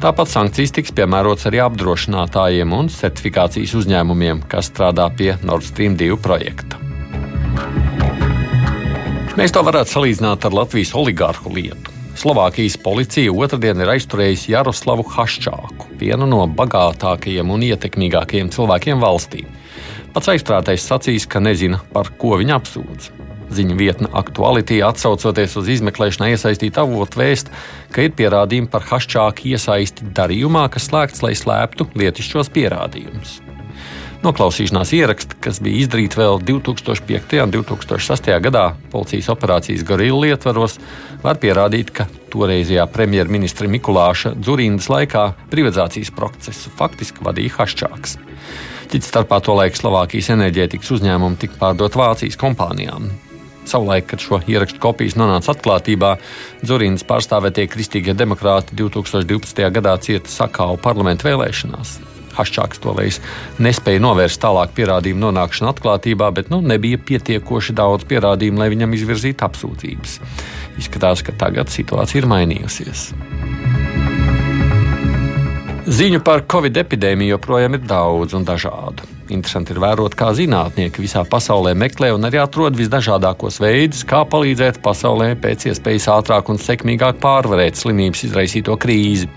[0.03, 6.17] Tāpat sankcijas tiks piemērotas arī apdrošinātājiem un certifikācijas uzņēmumiem, kas strādā pie Nord Stream 2
[6.19, 6.81] projekta.
[9.39, 11.95] Mēs to varētu salīdzināt ar Latvijas oligārhu lietu.
[12.15, 19.43] Slovākijas policija otrdien ir aizturējusi Jaroslavu Haščāku, vienu no bagātākajiem un ietekmīgākajiem cilvēkiem valstī.
[20.15, 23.11] Pats aizturētais sacīs, ka nezina, par ko viņa apsūdz.
[23.53, 27.51] Ziņu vietne aktuālitāte atsaucoties uz izmeklēšanā iesaistītu avotu vēst,
[27.93, 33.39] ka ir pierādījumi par hašķāku iesaisti darījumā, kas slēgts, lai slēptu lietišķos pierādījumus.
[34.25, 37.35] Noklausīšanās ieraksti, kas bija izdarīti vēl 2005.
[37.43, 38.29] un 2006.
[38.41, 40.79] gadā policijas operācijas Gorilla ietvaros,
[41.21, 48.17] var pierādīt, ka toreizējā premjerministra Mikulāša Dzurīnas laikā privatizācijas procesu faktiski vadīja Haščāks.
[48.89, 53.11] Cits starpā to laiku Slovākijas enerģētikas uzņēmumu tika pārdot Vācijas kompānijām.
[53.69, 56.15] Savulaik, kad šo ierakstu kopijas nonāca atklātībā,
[56.65, 59.63] Zurīnas pārstāvētie kristīgie demokrāti 2012.
[59.77, 61.97] gadā cieta sakāvu parlamentu vēlēšanās.
[62.35, 63.21] Haščāks to veids
[63.63, 69.47] nespēja novērst tālāk pierādījumu nonākšanu atklātībā, bet nu, nebija pietiekoši daudz pierādījumu, lai viņam izvirzītu
[69.47, 70.19] apsūdzības.
[70.81, 73.09] Izskatās, ka tagad situācija ir mainījusies.
[75.85, 79.14] Ziņu par covid epidēmiju joprojām ir daudz un dažādu.
[79.33, 84.83] Interesanti ir vērot, kā zinātnieki visā pasaulē meklē un arī atrod visdažādākos veidus, kā palīdzēt
[84.85, 89.31] pasaulē pēc iespējas ātrāk un sekmīgāk pārvarēt slimības izraisīto krīzi.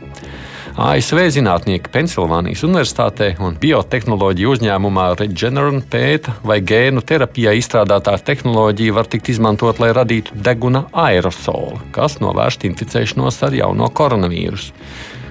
[0.78, 9.11] ASV zinātnieki Pensilvānijas Universitātē un biotehnoloģiju uzņēmumā Regeneron pēta, vai gēnu terapijā izstrādātā tehnoloģija var
[9.11, 14.70] tikt izmantot, lai radītu deguna aerosolu, kas novērst inficēšanos ar jauno koronavīrusu.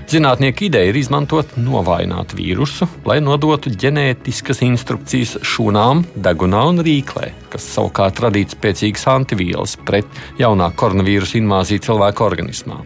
[0.08, 7.66] Zinātnieku ideja ir izmantot novājināt vīrusu, lai nodotu ģenētiskas instrukcijas šūnām, degunā un rīklē, kas
[7.74, 10.08] savukārt radītu spēcīgas antivielas pret
[10.40, 12.80] jaunā koronavīrusa invāziju cilvēku organismā.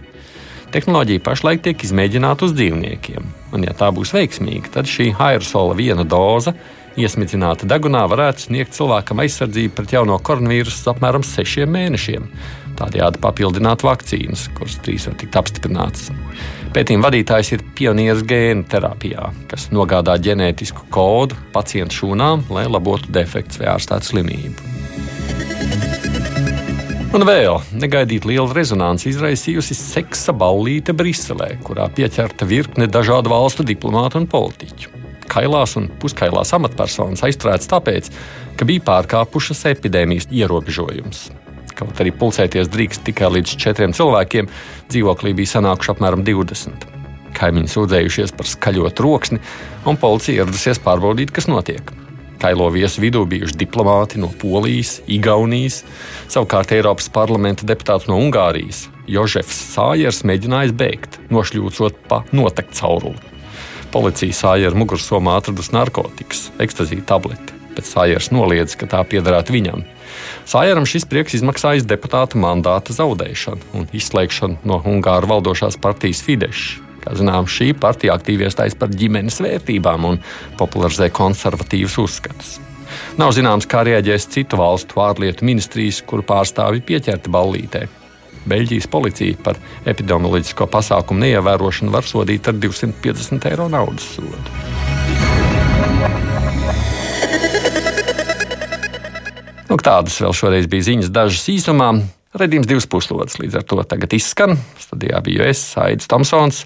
[0.73, 6.01] Tehnoloģija pašlaik tiek izmēģināta uz dzīvniekiem, un, ja tā būs veiksmīga, tad šī aerosola viena
[6.01, 6.55] doza
[6.97, 12.25] iesmidzināta degunā varētu sniegt cilvēkam aizsardzību pret jauno koronavīrusu apmēram sešiem mēnešiem.
[12.81, 16.09] Tādējādi papildināt vakcīnas, kuras drīz var tikt apstiprinātas.
[16.71, 23.59] Pētījuma vadītājs ir pionieris gēnu terapijā, kas nogādā ģenētisku kodu pacientu šūnām, lai labotu defekts
[23.59, 24.69] vai ārstētu slimību.
[27.11, 34.21] Un vēl negaidīt liela rezonanci izraisījusi seksa ballīte Briselē, kurā pieķerta virkne dažādu valstu diplomātu
[34.21, 34.95] un politiķu.
[35.27, 38.07] Kailās un puskailās amatpersonas aizturētas tāpēc,
[38.55, 41.27] ka bija pārkāpušas epidēmijas ierobežojums.
[41.81, 44.49] Kaut arī pulcēties drīkst tikai līdz četriem cilvēkiem,
[44.93, 46.85] dzīvoklī bija sanākuši apmēram 20.
[47.33, 49.41] Kaimiņi sūdzējušies par skaļo troksni,
[49.89, 51.89] un policija ieradusies pārbaudīt, kas notiek.
[52.41, 55.81] Kailo viesu vidū bijuši diplomāti no Polijas, Igaunijas,
[56.29, 58.87] savukārt Eiropas parlamenta deputāts no Ungārijas.
[59.09, 63.17] Jožefs Sājers mēģinājis bēgt, nošļūcot pa notekta cauruli.
[63.93, 69.85] Policija Sājera mugursomā atradusi narkotikas, ekstazīta tableti, bet Sājers noliedz, ka tā piederētu viņam.
[70.49, 76.79] Sājeram šis prieks izmaksājis deputāta mandāta zaudēšanu un izslēgšanu no Ungāru valdošās partijas Fidesz.
[77.01, 80.19] Kā zinām, šī partija aktīvi iestājas par ģimenes vērtībām un
[80.59, 82.59] popularizē konservatīvus uzskatus.
[83.17, 87.87] Nav zināms, kā rēģēs citu valstu ārlietu ministrijas, kuru pārstāvji pieķerti ballītē.
[88.51, 95.20] Beļģijas policija par epidemioloģisko pasākumu neievērošanu var sodīt ar 250 eiro naudas sodu.
[99.71, 101.93] Nu, tādas vēl šoreiz bija ziņas, dažas īsumā.
[102.35, 104.57] Redījums divas puslodes līdz ar to tagad izskan.
[104.83, 106.65] Studijā biju es, Aits Tomsons.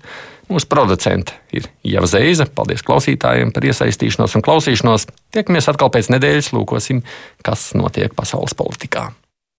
[0.49, 2.47] Mūsu producente ir Ieva Zeiza.
[2.49, 5.05] Paldies klausītājiem par iesaistīšanos un klausīšanos.
[5.37, 7.03] Tiekamies atkal pēc nedēļas, lūkosim,
[7.45, 9.11] kas notiek pasaules politikā.